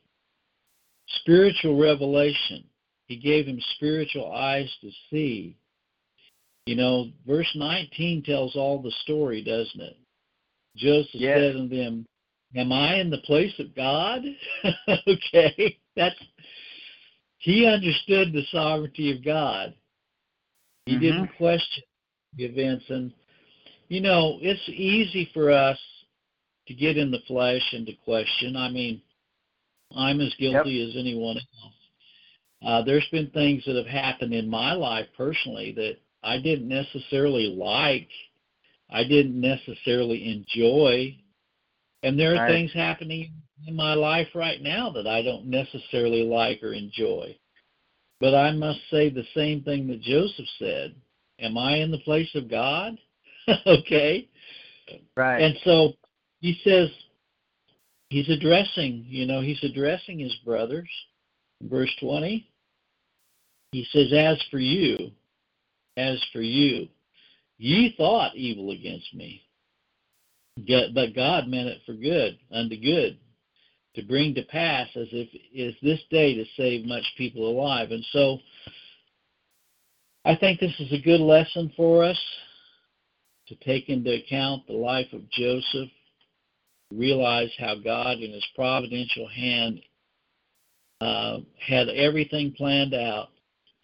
spiritual 1.21 1.79
revelation. 1.79 2.65
He 3.07 3.17
gave 3.17 3.47
him 3.47 3.61
spiritual 3.77 4.33
eyes 4.33 4.71
to 4.83 4.91
see. 5.11 5.57
You 6.67 6.77
know, 6.77 7.07
verse 7.27 7.51
19 7.55 8.25
tells 8.25 8.55
all 8.55 8.83
the 8.83 8.93
story, 9.03 9.43
doesn't 9.43 9.81
it? 9.81 9.97
Joseph 10.77 11.15
yes. 11.15 11.39
said 11.39 11.57
unto 11.57 11.77
them, 11.77 12.07
Am 12.57 12.73
I 12.73 12.97
in 12.97 13.11
the 13.11 13.19
place 13.19 13.53
of 13.59 13.75
God? 13.75 14.23
okay. 15.07 15.79
That's 15.97 16.17
he 17.39 17.67
understood 17.67 18.33
the 18.33 18.43
sovereignty 18.51 19.17
of 19.17 19.25
God. 19.25 19.75
He 20.87 20.93
mm-hmm. 20.93 21.03
didn't 21.03 21.37
question 21.37 21.85
the 22.37 22.45
events 22.45 22.85
and 22.89 23.13
you 23.89 24.03
know, 24.03 24.39
it's 24.43 24.69
easy 24.69 25.31
for 25.33 25.51
us 25.51 25.79
to 26.67 26.75
get 26.75 26.99
in 26.99 27.11
the 27.11 27.23
flesh 27.27 27.63
and 27.73 27.87
to 27.87 27.93
question. 28.05 28.55
I 28.55 28.69
mean, 28.69 29.01
I'm 29.97 30.20
as 30.20 30.34
guilty 30.39 30.70
yep. 30.70 30.89
as 30.89 30.97
anyone 30.97 31.36
else. 31.36 31.74
Uh, 32.64 32.82
there's 32.82 33.07
been 33.11 33.30
things 33.30 33.64
that 33.66 33.76
have 33.76 33.86
happened 33.86 34.34
in 34.34 34.49
my 34.49 34.72
life 34.72 35.07
personally 35.16 35.72
that 35.76 35.97
I 36.22 36.39
didn't 36.39 36.68
necessarily 36.68 37.55
like, 37.57 38.09
I 38.91 39.05
didn't 39.05 39.41
necessarily 39.41 40.30
enjoy, 40.30 41.16
and 42.03 42.18
there 42.18 42.32
are 42.32 42.43
right. 42.43 42.51
things 42.51 42.72
happening 42.72 43.32
in 43.66 43.74
my 43.74 43.95
life 43.95 44.28
right 44.34 44.61
now 44.61 44.91
that 44.91 45.07
I 45.07 45.22
don't 45.22 45.47
necessarily 45.47 46.22
like 46.22 46.62
or 46.62 46.72
enjoy. 46.72 47.36
But 48.20 48.34
I 48.34 48.53
must 48.53 48.80
say 48.91 49.11
the 49.11 49.26
same 49.34 49.62
thing 49.62 49.86
that 49.89 50.01
Joseph 50.01 50.47
said. 50.59 50.95
Am 51.41 51.57
I 51.57 51.76
in 51.76 51.91
the 51.91 51.99
place 51.99 52.30
of 52.34 52.51
God? 52.51 52.99
okay. 53.66 54.28
Right. 55.16 55.41
And 55.41 55.55
so 55.64 55.93
he 56.41 56.59
says 56.64 56.89
he's 58.11 58.29
addressing, 58.29 59.05
you 59.07 59.27
know, 59.27 59.41
he's 59.41 59.63
addressing 59.63 60.19
his 60.19 60.35
brothers. 60.45 60.89
Verse 61.63 61.95
20. 62.01 62.49
He 63.73 63.87
says, 63.93 64.13
As 64.13 64.43
for 64.51 64.59
you, 64.59 65.11
as 65.97 66.23
for 66.33 66.41
you, 66.41 66.89
ye 67.59 67.95
thought 67.97 68.37
evil 68.37 68.71
against 68.71 69.13
me, 69.15 69.43
but 70.57 71.15
God 71.15 71.49
meant 71.49 71.69
it 71.69 71.81
for 71.85 71.93
good, 71.93 72.39
unto 72.51 72.81
good, 72.81 73.19
to 73.95 74.03
bring 74.03 74.35
to 74.35 74.43
pass 74.45 74.89
as 74.97 75.09
if 75.13 75.29
is 75.53 75.75
this 75.83 76.01
day 76.11 76.35
to 76.35 76.45
save 76.57 76.87
much 76.87 77.05
people 77.17 77.49
alive. 77.49 77.91
And 77.91 78.05
so 78.13 78.39
I 80.25 80.37
think 80.37 80.61
this 80.61 80.79
is 80.79 80.93
a 80.93 81.03
good 81.03 81.21
lesson 81.21 81.73
for 81.77 82.05
us 82.05 82.19
to 83.49 83.55
take 83.57 83.89
into 83.89 84.15
account 84.15 84.67
the 84.67 84.75
life 84.75 85.13
of 85.13 85.29
Joseph, 85.31 85.89
realize 86.93 87.51
how 87.59 87.74
God 87.76 88.18
in 88.18 88.32
his 88.32 88.47
providential 88.55 89.28
hand 89.28 89.80
uh, 91.01 91.39
had 91.64 91.89
everything 91.89 92.53
planned 92.53 92.95
out 92.95 93.28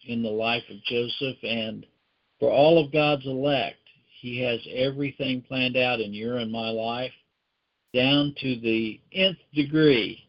in 0.07 0.21
the 0.21 0.29
life 0.29 0.63
of 0.69 0.83
Joseph 0.83 1.37
and 1.43 1.85
for 2.39 2.51
all 2.51 2.83
of 2.83 2.91
God's 2.91 3.25
elect. 3.25 3.77
He 4.21 4.41
has 4.41 4.59
everything 4.73 5.41
planned 5.41 5.77
out 5.77 5.99
in 5.99 6.13
your 6.13 6.37
and 6.37 6.51
my 6.51 6.69
life 6.69 7.11
down 7.93 8.33
to 8.41 8.59
the 8.59 8.99
nth 9.13 9.37
degree. 9.53 10.19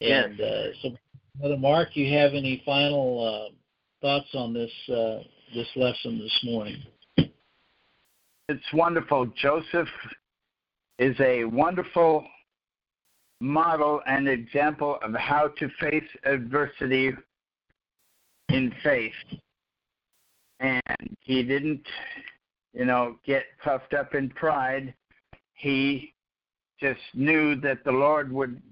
Yes. 0.00 0.26
And 0.26 0.40
uh, 0.40 0.62
so, 0.82 0.90
Brother 1.38 1.56
Mark, 1.56 1.90
you 1.94 2.12
have 2.16 2.32
any 2.34 2.62
final 2.64 3.50
uh, 3.50 3.54
thoughts 4.00 4.28
on 4.34 4.52
this 4.52 4.72
uh, 4.88 5.20
this 5.54 5.68
lesson 5.76 6.18
this 6.18 6.40
morning? 6.44 6.82
It's 8.48 8.72
wonderful. 8.72 9.26
Joseph 9.40 9.88
is 10.98 11.16
a 11.20 11.44
wonderful 11.44 12.24
model 13.40 14.00
and 14.06 14.28
example 14.28 14.98
of 15.02 15.14
how 15.14 15.48
to 15.58 15.68
face 15.80 16.08
adversity 16.24 17.12
in 18.48 18.72
faith. 18.82 19.12
And 20.60 21.16
he 21.20 21.42
didn't, 21.42 21.84
you 22.72 22.84
know, 22.84 23.16
get 23.26 23.44
puffed 23.62 23.92
up 23.94 24.14
in 24.14 24.30
pride. 24.30 24.94
He 25.54 26.14
just 26.80 27.00
knew 27.14 27.56
that 27.56 27.84
the 27.84 27.92
Lord 27.92 28.32
would 28.32 28.62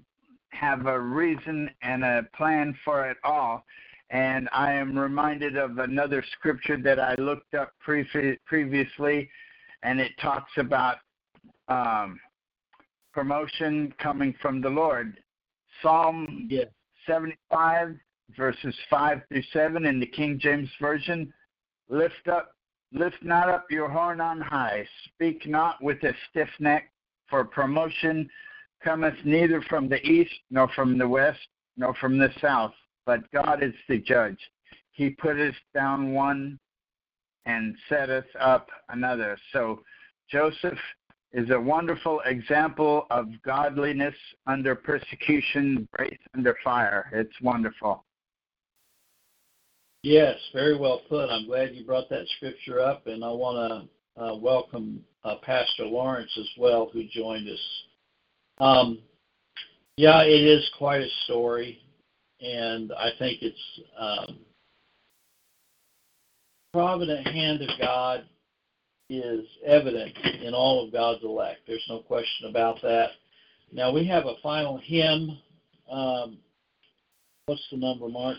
have 0.51 0.85
a 0.85 0.99
reason 0.99 1.69
and 1.81 2.03
a 2.03 2.25
plan 2.35 2.77
for 2.85 3.09
it 3.09 3.17
all. 3.23 3.65
And 4.09 4.47
I 4.53 4.73
am 4.73 4.97
reminded 4.97 5.57
of 5.57 5.79
another 5.79 6.23
scripture 6.33 6.77
that 6.83 6.99
I 6.99 7.15
looked 7.15 7.55
up 7.55 7.73
pre- 7.79 8.37
previously 8.45 9.29
and 9.81 9.99
it 9.99 10.11
talks 10.21 10.51
about 10.57 10.97
um, 11.67 12.19
promotion 13.13 13.93
coming 14.01 14.33
from 14.41 14.61
the 14.61 14.69
Lord. 14.69 15.17
Psalm 15.81 16.47
yeah. 16.49 16.65
75, 17.07 17.95
verses 18.35 18.75
5 18.89 19.21
through 19.29 19.43
7 19.51 19.85
in 19.85 19.99
the 19.99 20.05
King 20.05 20.39
James 20.39 20.69
Version. 20.79 21.33
Lift 21.89 22.27
up, 22.31 22.55
lift 22.91 23.17
not 23.21 23.49
up 23.49 23.65
your 23.69 23.89
horn 23.89 24.21
on 24.21 24.41
high. 24.41 24.85
Speak 25.13 25.47
not 25.47 25.81
with 25.81 26.01
a 26.03 26.13
stiff 26.29 26.49
neck, 26.59 26.91
for 27.29 27.43
promotion 27.43 28.29
cometh 28.83 29.15
neither 29.25 29.61
from 29.63 29.89
the 29.89 30.01
east, 30.05 30.33
nor 30.49 30.67
from 30.69 30.97
the 30.97 31.07
west, 31.07 31.39
nor 31.77 31.93
from 31.95 32.17
the 32.17 32.29
south, 32.41 32.73
but 33.05 33.29
God 33.31 33.63
is 33.63 33.73
the 33.87 33.99
judge. 33.99 34.37
He 34.91 35.11
putteth 35.11 35.55
down 35.73 36.13
one 36.13 36.59
and 37.45 37.75
setteth 37.89 38.25
up 38.39 38.67
another. 38.89 39.37
So 39.51 39.81
Joseph 40.29 40.77
is 41.33 41.49
a 41.49 41.59
wonderful 41.59 42.21
example 42.25 43.07
of 43.09 43.27
godliness 43.43 44.15
under 44.45 44.75
persecution, 44.75 45.87
grace 45.93 46.19
under 46.35 46.55
fire. 46.63 47.09
It's 47.11 47.41
wonderful. 47.41 48.03
Yes, 50.03 50.37
very 50.53 50.77
well 50.77 51.01
put. 51.09 51.29
I'm 51.29 51.47
glad 51.47 51.73
you 51.73 51.85
brought 51.85 52.09
that 52.09 52.27
scripture 52.37 52.79
up, 52.79 53.07
and 53.07 53.23
I 53.23 53.31
want 53.31 53.89
to 54.17 54.21
uh, 54.21 54.35
welcome 54.35 55.03
uh, 55.23 55.35
Pastor 55.41 55.85
Lawrence 55.85 56.31
as 56.37 56.49
well, 56.57 56.89
who 56.91 57.03
joined 57.05 57.49
us. 57.49 57.59
Um, 58.59 58.99
yeah, 59.97 60.21
it 60.23 60.43
is 60.43 60.69
quite 60.77 61.01
a 61.01 61.09
story, 61.23 61.79
and 62.41 62.91
I 62.93 63.09
think 63.17 63.41
it's 63.41 63.79
um, 63.97 64.39
provident 66.73 67.25
hand 67.27 67.61
of 67.61 67.69
God 67.79 68.25
is 69.19 69.45
evident 69.65 70.15
in 70.41 70.53
all 70.53 70.85
of 70.85 70.91
God's 70.91 71.23
elect. 71.23 71.61
There's 71.67 71.85
no 71.89 71.99
question 71.99 72.49
about 72.49 72.81
that. 72.81 73.09
Now 73.71 73.91
we 73.91 74.05
have 74.07 74.25
a 74.25 74.35
final 74.41 74.77
hymn. 74.77 75.37
Um, 75.89 76.37
what's 77.45 77.65
the 77.71 77.77
number, 77.77 78.07
Mark? 78.07 78.37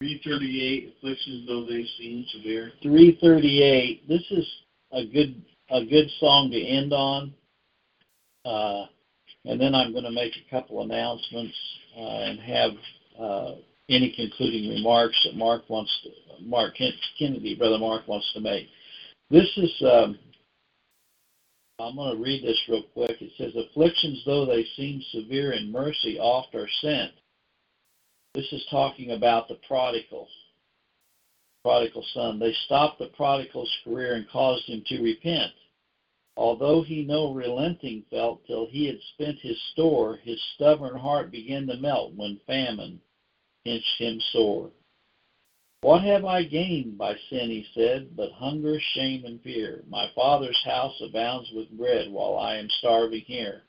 338 0.00 0.94
afflictions 0.96 1.46
though 1.46 1.64
they 1.64 1.84
seem 1.98 2.24
severe. 2.32 2.72
338. 2.82 4.08
This 4.08 4.24
is 4.30 4.46
a 4.92 5.04
good 5.04 5.42
a 5.70 5.84
good 5.84 6.08
song 6.20 6.50
to 6.50 6.60
end 6.60 6.92
on. 6.92 7.32
Uh, 8.44 8.86
and 9.46 9.60
then 9.60 9.74
I'm 9.74 9.92
going 9.92 10.04
to 10.04 10.10
make 10.10 10.32
a 10.36 10.50
couple 10.50 10.82
announcements 10.82 11.54
uh, 11.96 12.00
and 12.00 12.40
have 12.40 12.70
uh, 13.18 13.54
any 13.88 14.12
concluding 14.14 14.70
remarks 14.70 15.18
that 15.24 15.36
Mark 15.36 15.68
wants 15.68 15.90
to, 16.02 16.44
Mark 16.44 16.74
Kennedy, 17.18 17.54
Brother 17.54 17.78
Mark 17.78 18.08
wants 18.08 18.30
to 18.34 18.40
make. 18.40 18.68
This 19.34 19.50
is, 19.56 19.82
um, 19.82 20.16
I'm 21.80 21.96
going 21.96 22.16
to 22.16 22.22
read 22.22 22.44
this 22.44 22.60
real 22.68 22.84
quick. 22.94 23.20
It 23.20 23.32
says, 23.36 23.52
Afflictions, 23.56 24.22
though 24.24 24.46
they 24.46 24.64
seem 24.76 25.02
severe 25.10 25.54
in 25.54 25.72
mercy, 25.72 26.20
oft 26.20 26.54
are 26.54 26.68
sent. 26.80 27.10
This 28.34 28.46
is 28.52 28.64
talking 28.70 29.10
about 29.10 29.48
the 29.48 29.58
prodigal, 29.66 30.28
prodigal 31.64 32.04
son. 32.14 32.38
They 32.38 32.54
stopped 32.66 33.00
the 33.00 33.08
prodigal's 33.08 33.76
career 33.82 34.14
and 34.14 34.30
caused 34.30 34.68
him 34.68 34.84
to 34.86 35.02
repent. 35.02 35.50
Although 36.36 36.84
he 36.84 37.02
no 37.02 37.34
relenting 37.34 38.04
felt 38.10 38.46
till 38.46 38.68
he 38.68 38.86
had 38.86 39.00
spent 39.14 39.40
his 39.40 39.60
store, 39.72 40.16
his 40.22 40.40
stubborn 40.54 40.96
heart 40.96 41.32
began 41.32 41.66
to 41.66 41.76
melt 41.76 42.14
when 42.14 42.38
famine 42.46 43.00
pinched 43.64 43.98
him 43.98 44.20
sore. 44.30 44.70
What 45.84 46.00
have 46.04 46.24
I 46.24 46.44
gained 46.44 46.96
by 46.96 47.14
sin, 47.28 47.50
he 47.50 47.66
said, 47.74 48.16
but 48.16 48.32
hunger, 48.32 48.80
shame, 48.94 49.26
and 49.26 49.38
fear? 49.42 49.84
My 49.86 50.10
father's 50.14 50.58
house 50.64 50.98
abounds 51.02 51.50
with 51.54 51.76
bread 51.76 52.10
while 52.10 52.38
I 52.38 52.56
am 52.56 52.70
starving 52.78 53.20
here. 53.26 53.64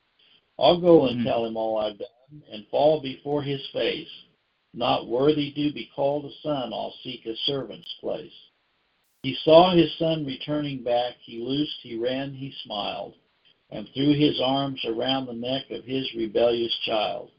I'll 0.58 0.80
go 0.80 1.08
and 1.08 1.20
mm. 1.20 1.24
tell 1.26 1.46
him 1.46 1.58
all 1.58 1.78
I've 1.78 1.98
done 1.98 2.42
and 2.50 2.66
fall 2.72 3.02
before 3.02 3.44
his 3.44 3.60
face. 3.74 4.08
Not 4.74 5.10
worthy 5.10 5.52
to 5.52 5.74
be 5.74 5.92
called 5.94 6.24
a 6.24 6.32
son, 6.42 6.72
I'll 6.72 6.96
seek 7.04 7.26
a 7.26 7.36
servant's 7.48 7.94
place. 8.00 8.32
He 9.24 9.36
saw 9.44 9.76
his 9.76 9.94
son 10.00 10.26
returning 10.26 10.84
back. 10.84 11.16
He 11.22 11.44
loosed, 11.44 11.80
he 11.84 11.98
ran, 11.98 12.34
he 12.34 12.54
smiled, 12.64 13.16
and 13.72 13.90
threw 13.94 14.14
his 14.14 14.40
arms 14.42 14.80
around 14.86 15.26
the 15.26 15.34
neck 15.34 15.70
of 15.70 15.84
his 15.84 16.10
rebellious 16.16 16.74
child. 16.86 17.32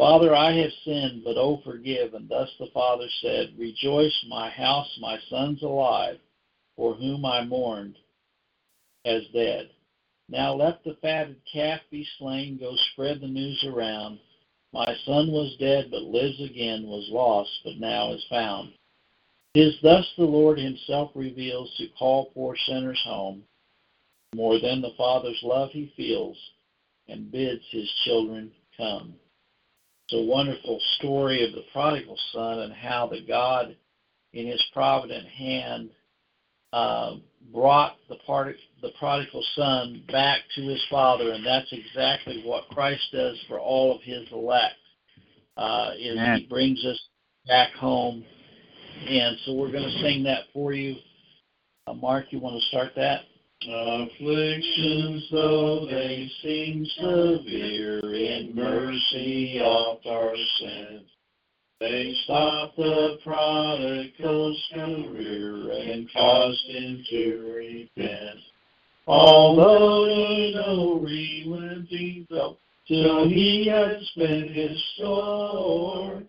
Father, 0.00 0.34
I 0.34 0.52
have 0.52 0.70
sinned, 0.82 1.24
but 1.24 1.36
oh, 1.36 1.60
forgive. 1.62 2.14
And 2.14 2.26
thus 2.26 2.48
the 2.58 2.68
father 2.72 3.06
said, 3.20 3.52
Rejoice, 3.58 4.24
my 4.30 4.48
house, 4.48 4.88
my 4.98 5.18
son's 5.28 5.62
alive, 5.62 6.16
for 6.74 6.94
whom 6.94 7.26
I 7.26 7.44
mourned 7.44 7.96
as 9.04 9.24
dead. 9.34 9.68
Now 10.26 10.54
let 10.54 10.82
the 10.84 10.96
fatted 11.02 11.36
calf 11.52 11.80
be 11.90 12.06
slain, 12.16 12.56
go 12.58 12.74
spread 12.92 13.20
the 13.20 13.26
news 13.26 13.62
around. 13.68 14.18
My 14.72 14.86
son 15.04 15.32
was 15.32 15.54
dead, 15.60 15.90
but 15.90 16.04
lives 16.04 16.40
again, 16.40 16.86
was 16.86 17.06
lost, 17.10 17.50
but 17.62 17.76
now 17.76 18.14
is 18.14 18.24
found. 18.30 18.72
Tis 19.52 19.74
thus 19.82 20.10
the 20.16 20.24
Lord 20.24 20.58
himself 20.58 21.10
reveals 21.14 21.76
to 21.76 21.88
call 21.98 22.30
poor 22.32 22.56
sinners 22.66 23.02
home. 23.04 23.44
More 24.34 24.58
than 24.58 24.80
the 24.80 24.94
Father's 24.96 25.42
love 25.42 25.68
he 25.72 25.92
feels, 25.94 26.38
and 27.06 27.30
bids 27.30 27.64
his 27.70 27.92
children 28.06 28.50
come. 28.78 29.14
It's 30.10 30.20
a 30.20 30.28
wonderful 30.28 30.80
story 30.98 31.46
of 31.46 31.52
the 31.52 31.62
prodigal 31.72 32.18
son 32.32 32.60
and 32.60 32.72
how 32.72 33.06
the 33.06 33.20
God, 33.20 33.76
in 34.32 34.48
his 34.48 34.62
provident 34.72 35.28
hand, 35.28 35.90
uh, 36.72 37.14
brought 37.52 37.94
the, 38.08 38.16
part, 38.26 38.56
the 38.82 38.90
prodigal 38.98 39.44
son 39.54 40.02
back 40.10 40.40
to 40.56 40.62
his 40.62 40.82
father, 40.90 41.30
and 41.30 41.46
that's 41.46 41.72
exactly 41.72 42.42
what 42.44 42.68
Christ 42.70 43.02
does 43.12 43.38
for 43.46 43.60
all 43.60 43.94
of 43.94 44.02
his 44.02 44.26
elect. 44.32 44.74
Uh, 45.56 45.92
is 45.96 46.18
He 46.40 46.46
brings 46.48 46.84
us 46.84 47.00
back 47.46 47.72
home, 47.74 48.24
and 49.06 49.36
so 49.44 49.54
we're 49.54 49.70
going 49.70 49.88
to 49.88 50.02
sing 50.02 50.24
that 50.24 50.44
for 50.52 50.72
you. 50.72 50.96
Uh, 51.86 51.94
Mark, 51.94 52.26
you 52.30 52.40
want 52.40 52.60
to 52.60 52.68
start 52.68 52.94
that? 52.96 53.20
Afflictions, 53.62 55.28
though 55.30 55.84
they 55.84 56.30
seem 56.42 56.86
severe, 56.86 57.98
in 57.98 58.54
mercy 58.54 59.60
oft 59.60 60.06
are 60.06 60.34
sent. 60.58 61.06
They 61.78 62.14
stopped 62.24 62.78
the 62.78 63.18
prodigal's 63.22 64.64
career 64.72 65.72
and 65.72 66.10
caused 66.10 66.64
him 66.68 67.04
to 67.10 67.52
repent. 67.54 68.40
Although 69.06 70.52
no 70.54 71.00
relenting 71.00 72.26
felt 72.30 72.58
till 72.88 73.28
he 73.28 73.66
had 73.66 74.00
spent 74.04 74.52
his 74.52 74.82
store, 74.94 76.22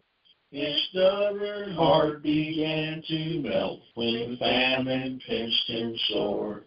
his 0.51 0.81
stubborn 0.89 1.71
heart 1.75 2.23
began 2.23 3.01
to 3.07 3.39
melt 3.41 3.79
when 3.95 4.35
famine 4.35 5.21
pinched 5.25 5.67
him 5.67 5.95
sore. 6.09 6.65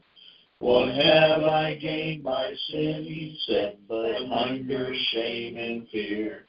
What 0.65 0.95
have 0.95 1.43
I 1.43 1.75
gained 1.75 2.25
by 2.25 2.55
sin, 2.71 3.05
he 3.05 3.39
said, 3.47 3.77
but 3.87 4.15
hunger, 4.29 4.95
shame, 5.13 5.59
and 5.59 5.87
fear? 5.91 6.47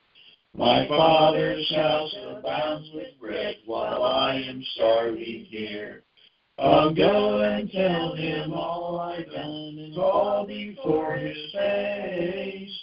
My 0.55 0.87
father's 0.87 1.69
house 1.75 2.15
abounds 2.25 2.89
with 2.93 3.09
bread, 3.19 3.57
while 3.65 4.03
I 4.03 4.35
am 4.35 4.63
starving 4.73 5.47
here. 5.49 6.03
I'll 6.57 6.95
go 6.95 7.41
and 7.41 7.69
tell 7.69 8.15
him 8.15 8.53
all 8.53 9.01
I've 9.01 9.29
done, 9.29 9.79
and 9.79 9.95
fall 9.95 10.47
before 10.47 11.17
his 11.17 11.51
face. 11.51 12.79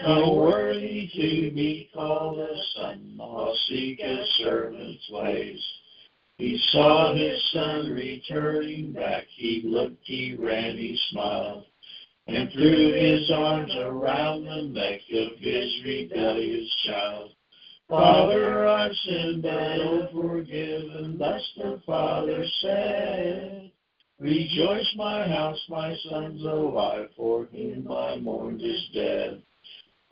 No 0.00 0.32
worthy 0.32 1.10
to 1.12 1.50
be 1.56 1.90
called 1.92 2.38
a 2.38 2.56
son, 2.76 3.18
I'll 3.20 3.58
seek 3.66 3.98
a 3.98 4.24
servant's 4.36 5.10
ways. 5.10 5.60
He 6.38 6.56
saw 6.70 7.14
his 7.14 7.42
son 7.50 7.90
returning 7.90 8.92
back. 8.92 9.24
He 9.34 9.62
looked, 9.64 10.04
he 10.04 10.36
ran, 10.36 10.76
he 10.76 10.96
smiled, 11.10 11.66
and 12.28 12.48
threw 12.52 12.92
his 12.92 13.28
arms 13.32 13.74
around 13.74 14.44
the 14.44 14.62
neck 14.62 15.00
of 15.12 15.38
his 15.38 15.84
rebellious 15.84 16.72
child. 16.86 17.32
Father, 17.88 18.68
I've 18.68 18.94
sinned, 18.94 19.42
but 19.42 19.52
oh, 19.52 20.08
forgiven. 20.12 21.18
Thus 21.18 21.42
the 21.56 21.82
father 21.84 22.44
said. 22.60 23.72
Rejoice, 24.20 24.94
my 24.94 25.26
house, 25.26 25.60
my 25.68 25.96
son's 26.08 26.42
alive, 26.44 27.08
for 27.16 27.46
whom 27.46 27.90
I 27.90 28.16
mourned 28.16 28.62
is 28.62 28.88
dead. 28.94 29.42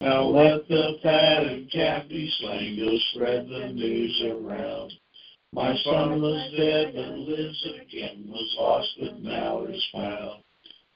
Now 0.01 0.25
let 0.25 0.67
the 0.69 0.99
fatted 1.03 1.71
calf 1.71 2.09
be 2.09 2.33
slain, 2.41 2.79
go 2.79 2.99
spread 3.13 3.49
the 3.49 3.69
news 3.73 4.23
around. 4.25 4.93
My 5.53 5.75
son 5.85 6.21
was 6.21 6.53
dead, 6.57 6.93
but 6.95 7.19
lives 7.19 7.67
again, 7.83 8.25
was 8.29 8.55
lost, 8.59 8.89
but 9.01 9.23
now 9.23 9.65
is 9.65 9.85
found. 9.93 10.43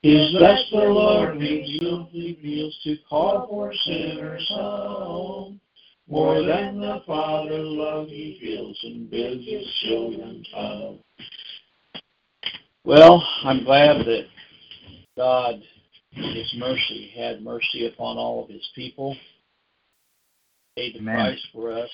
Is 0.03 0.33
thus 0.33 0.61
the 0.71 0.79
Lord 0.79 1.35
who 1.35 2.07
reveals 2.13 2.79
to 2.85 2.97
call 3.09 3.47
for 3.49 3.73
sinners 3.85 4.47
home. 4.51 5.61
More 6.09 6.43
than 6.43 6.81
the 6.81 7.03
Father 7.07 7.59
love 7.59 8.09
he 8.09 8.39
feels 8.41 8.79
and 8.83 9.09
bids 9.11 9.45
his 9.47 9.67
children 9.83 10.45
come. 10.53 10.99
Well, 12.85 13.23
I'm 13.45 13.63
glad 13.65 13.99
that 14.07 14.27
God, 15.17 15.63
in 16.13 16.35
His 16.35 16.53
mercy, 16.57 17.13
had 17.15 17.43
mercy 17.43 17.87
upon 17.87 18.17
all 18.17 18.43
of 18.43 18.49
His 18.49 18.67
people, 18.75 19.15
paid 20.77 20.95
the 20.95 21.01
Amen. 21.01 21.15
price 21.15 21.47
for 21.53 21.73
us, 21.73 21.91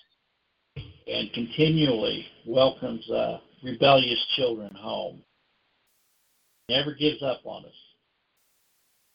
and 1.07 1.33
continually 1.33 2.27
welcomes 2.47 3.09
uh, 3.11 3.39
rebellious 3.63 4.25
children 4.37 4.75
home. 4.75 5.23
Never 6.69 6.95
gives 6.95 7.23
up 7.23 7.41
on 7.45 7.65
us. 7.65 7.73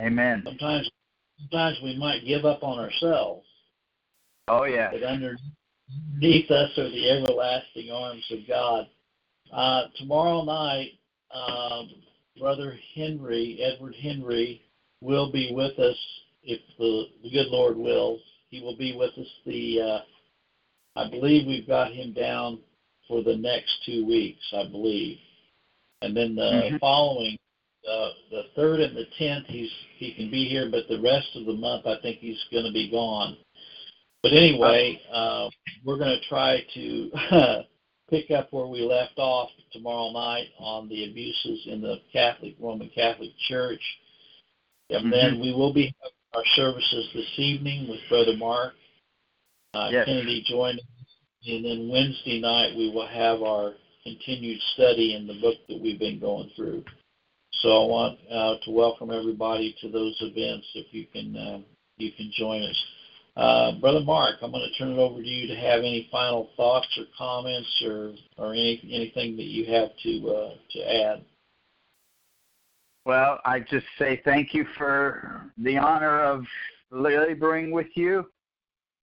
Amen. 0.01 0.41
Sometimes, 0.45 0.89
sometimes 1.39 1.77
we 1.83 1.97
might 1.97 2.25
give 2.25 2.45
up 2.45 2.63
on 2.63 2.79
ourselves. 2.79 3.45
Oh 4.47 4.63
yeah. 4.63 4.89
But 4.91 5.03
underneath 5.03 6.49
us 6.49 6.77
are 6.77 6.89
the 6.89 7.09
everlasting 7.09 7.91
arms 7.91 8.25
of 8.31 8.39
God. 8.47 8.87
Uh, 9.53 9.83
tomorrow 9.97 10.43
night, 10.43 10.91
um, 11.33 11.89
Brother 12.39 12.77
Henry, 12.95 13.59
Edward 13.61 13.95
Henry, 14.01 14.61
will 15.01 15.31
be 15.31 15.51
with 15.53 15.77
us 15.77 15.97
if 16.43 16.61
the, 16.77 17.05
the 17.23 17.29
good 17.29 17.47
Lord 17.47 17.77
wills. 17.77 18.21
He 18.49 18.61
will 18.61 18.77
be 18.77 18.95
with 18.95 19.11
us 19.17 19.27
the 19.45 19.81
uh, 19.81 19.99
I 20.95 21.09
believe 21.09 21.47
we've 21.47 21.67
got 21.67 21.93
him 21.93 22.13
down 22.13 22.59
for 23.07 23.23
the 23.23 23.35
next 23.35 23.71
two 23.85 24.05
weeks, 24.05 24.43
I 24.53 24.65
believe. 24.69 25.17
And 26.01 26.15
then 26.15 26.35
the 26.35 26.41
mm-hmm. 26.41 26.77
following, 26.77 27.37
uh, 27.89 28.09
the 28.29 28.43
third 28.55 28.79
and 28.79 28.95
the 28.95 29.05
tenth, 29.17 29.45
he's 29.47 29.69
he 29.97 30.13
can 30.13 30.31
be 30.31 30.45
here, 30.45 30.69
but 30.69 30.87
the 30.89 31.01
rest 31.01 31.27
of 31.35 31.45
the 31.45 31.53
month, 31.53 31.85
I 31.85 31.95
think 32.01 32.17
he's 32.17 32.39
going 32.51 32.65
to 32.65 32.71
be 32.71 32.89
gone. 32.89 33.37
But 34.23 34.33
anyway, 34.33 34.99
uh, 35.11 35.49
we're 35.83 35.97
going 35.97 36.17
to 36.19 36.27
try 36.27 36.63
to 36.73 37.63
pick 38.09 38.31
up 38.31 38.49
where 38.51 38.67
we 38.67 38.81
left 38.81 39.17
off 39.17 39.49
tomorrow 39.71 40.11
night 40.11 40.47
on 40.59 40.89
the 40.89 41.09
abuses 41.09 41.67
in 41.67 41.81
the 41.81 41.97
Catholic 42.11 42.55
Roman 42.59 42.89
Catholic 42.93 43.31
Church, 43.47 43.81
and 44.89 45.05
mm-hmm. 45.05 45.11
then 45.11 45.39
we 45.39 45.53
will 45.53 45.73
be 45.73 45.93
having 46.01 46.17
our 46.33 46.43
services 46.55 47.09
this 47.13 47.33
evening 47.37 47.89
with 47.89 47.99
Brother 48.09 48.35
Mark 48.37 48.73
uh, 49.73 49.89
yes. 49.91 50.05
Kennedy 50.05 50.43
joining 50.47 50.79
and 51.47 51.65
then 51.65 51.89
Wednesday 51.89 52.39
night 52.39 52.75
we 52.77 52.91
will 52.91 53.07
have 53.07 53.41
our 53.41 53.73
continued 54.03 54.59
study 54.73 55.15
in 55.15 55.27
the 55.27 55.39
book 55.41 55.57
that 55.67 55.81
we've 55.81 55.99
been 55.99 56.19
going 56.19 56.51
through. 56.55 56.83
So 57.61 57.69
I 57.69 57.87
want 57.87 58.19
uh, 58.31 58.55
to 58.65 58.71
welcome 58.71 59.11
everybody 59.11 59.75
to 59.81 59.91
those 59.91 60.15
events 60.21 60.67
if 60.75 60.87
you 60.91 61.05
can 61.11 61.35
uh, 61.35 61.59
you 61.97 62.11
can 62.11 62.31
join 62.35 62.63
us. 62.63 62.85
Uh, 63.37 63.71
Brother 63.79 64.01
Mark, 64.01 64.35
I'm 64.41 64.51
going 64.51 64.67
to 64.67 64.77
turn 64.77 64.93
it 64.93 64.97
over 64.97 65.21
to 65.21 65.27
you 65.27 65.47
to 65.47 65.55
have 65.55 65.79
any 65.79 66.09
final 66.11 66.49
thoughts 66.57 66.87
or 66.97 67.05
comments 67.17 67.83
or 67.85 68.13
or 68.37 68.53
any, 68.53 68.81
anything 68.91 69.35
that 69.37 69.45
you 69.45 69.65
have 69.71 69.89
to 70.03 70.29
uh, 70.29 70.53
to 70.71 70.95
add. 70.95 71.25
Well, 73.05 73.39
I 73.45 73.61
just 73.61 73.85
say 73.97 74.21
thank 74.23 74.53
you 74.53 74.65
for 74.77 75.51
the 75.57 75.77
honor 75.77 76.21
of 76.21 76.45
laboring 76.91 77.71
with 77.71 77.87
you 77.95 78.27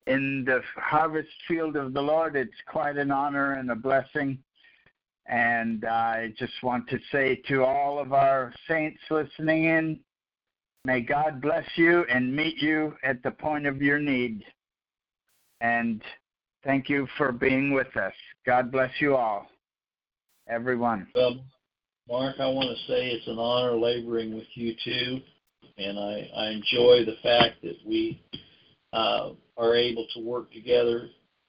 in 0.08 0.44
the 0.46 0.60
harvest 0.76 1.28
field 1.46 1.76
of 1.76 1.92
the 1.92 2.00
Lord. 2.00 2.34
It's 2.34 2.50
quite 2.66 2.96
an 2.96 3.10
honor 3.10 3.52
and 3.52 3.70
a 3.70 3.74
blessing. 3.74 4.38
And 5.26 5.84
I 5.84 6.32
just 6.38 6.54
want 6.62 6.88
to 6.88 6.98
say 7.12 7.42
to 7.48 7.62
all 7.62 7.98
of 7.98 8.14
our 8.14 8.52
saints 8.66 9.00
listening 9.10 9.64
in, 9.64 10.00
may 10.86 11.02
God 11.02 11.42
bless 11.42 11.66
you 11.76 12.06
and 12.10 12.34
meet 12.34 12.62
you 12.62 12.94
at 13.04 13.22
the 13.22 13.30
point 13.30 13.66
of 13.66 13.82
your 13.82 13.98
need. 13.98 14.42
And 15.60 16.02
thank 16.64 16.88
you 16.88 17.06
for 17.18 17.30
being 17.30 17.74
with 17.74 17.94
us. 17.96 18.14
God 18.46 18.72
bless 18.72 18.90
you 19.00 19.16
all, 19.16 19.46
everyone. 20.48 21.08
Well, 21.14 21.36
Mark, 22.08 22.36
I 22.40 22.46
want 22.46 22.70
to 22.70 22.92
say 22.92 23.08
it's 23.08 23.26
an 23.26 23.38
honor 23.38 23.76
laboring 23.76 24.34
with 24.34 24.46
you 24.54 24.74
too. 24.82 25.20
And 25.76 25.98
I, 25.98 26.30
I 26.34 26.46
enjoy 26.46 27.04
the 27.04 27.16
fact 27.22 27.60
that 27.62 27.76
we 27.86 28.22
uh, 28.94 29.30
are 29.58 29.74
able 29.74 30.06
to 30.14 30.20
work 30.24 30.50
together 30.52 31.08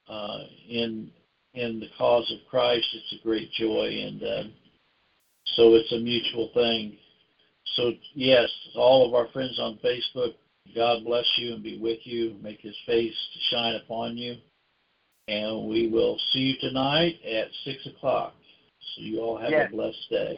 uh, 0.10 0.40
in 0.68 1.12
in 1.54 1.80
the 1.80 1.88
cause 1.98 2.30
of 2.32 2.40
Christ. 2.50 2.86
It's 2.94 3.22
a 3.22 3.24
great 3.24 3.52
joy, 3.54 3.88
and 4.08 4.24
uh, 4.24 4.44
so 5.56 5.76
it's 5.76 5.92
a 5.94 6.00
mutual 6.00 6.50
thing. 6.54 6.98
so 7.76 7.92
yes, 8.14 8.50
all 8.76 9.08
of 9.08 9.14
our 9.14 9.28
friends 9.32 9.60
on 9.60 9.80
Facebook, 9.84 10.34
God 10.76 11.04
bless 11.06 11.26
you 11.38 11.54
and 11.54 11.64
be 11.64 11.80
with 11.80 12.00
you. 12.04 12.36
Make 12.42 12.60
His 12.62 12.76
face 12.86 13.16
to 13.34 13.56
shine 13.56 13.76
upon 13.76 14.18
you. 14.18 14.36
And 15.28 15.68
we 15.70 15.88
will 15.90 16.18
see 16.34 16.40
you 16.40 16.56
tonight 16.60 17.16
at 17.24 17.48
six 17.64 17.86
o'clock. 17.86 18.34
So 18.96 19.02
you 19.04 19.20
all 19.22 19.38
have 19.38 19.52
Yes. 19.52 19.70
a 19.72 19.76
blessed 19.76 20.10
day. 20.10 20.38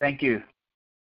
Thank 0.00 0.22
you. 0.22 0.42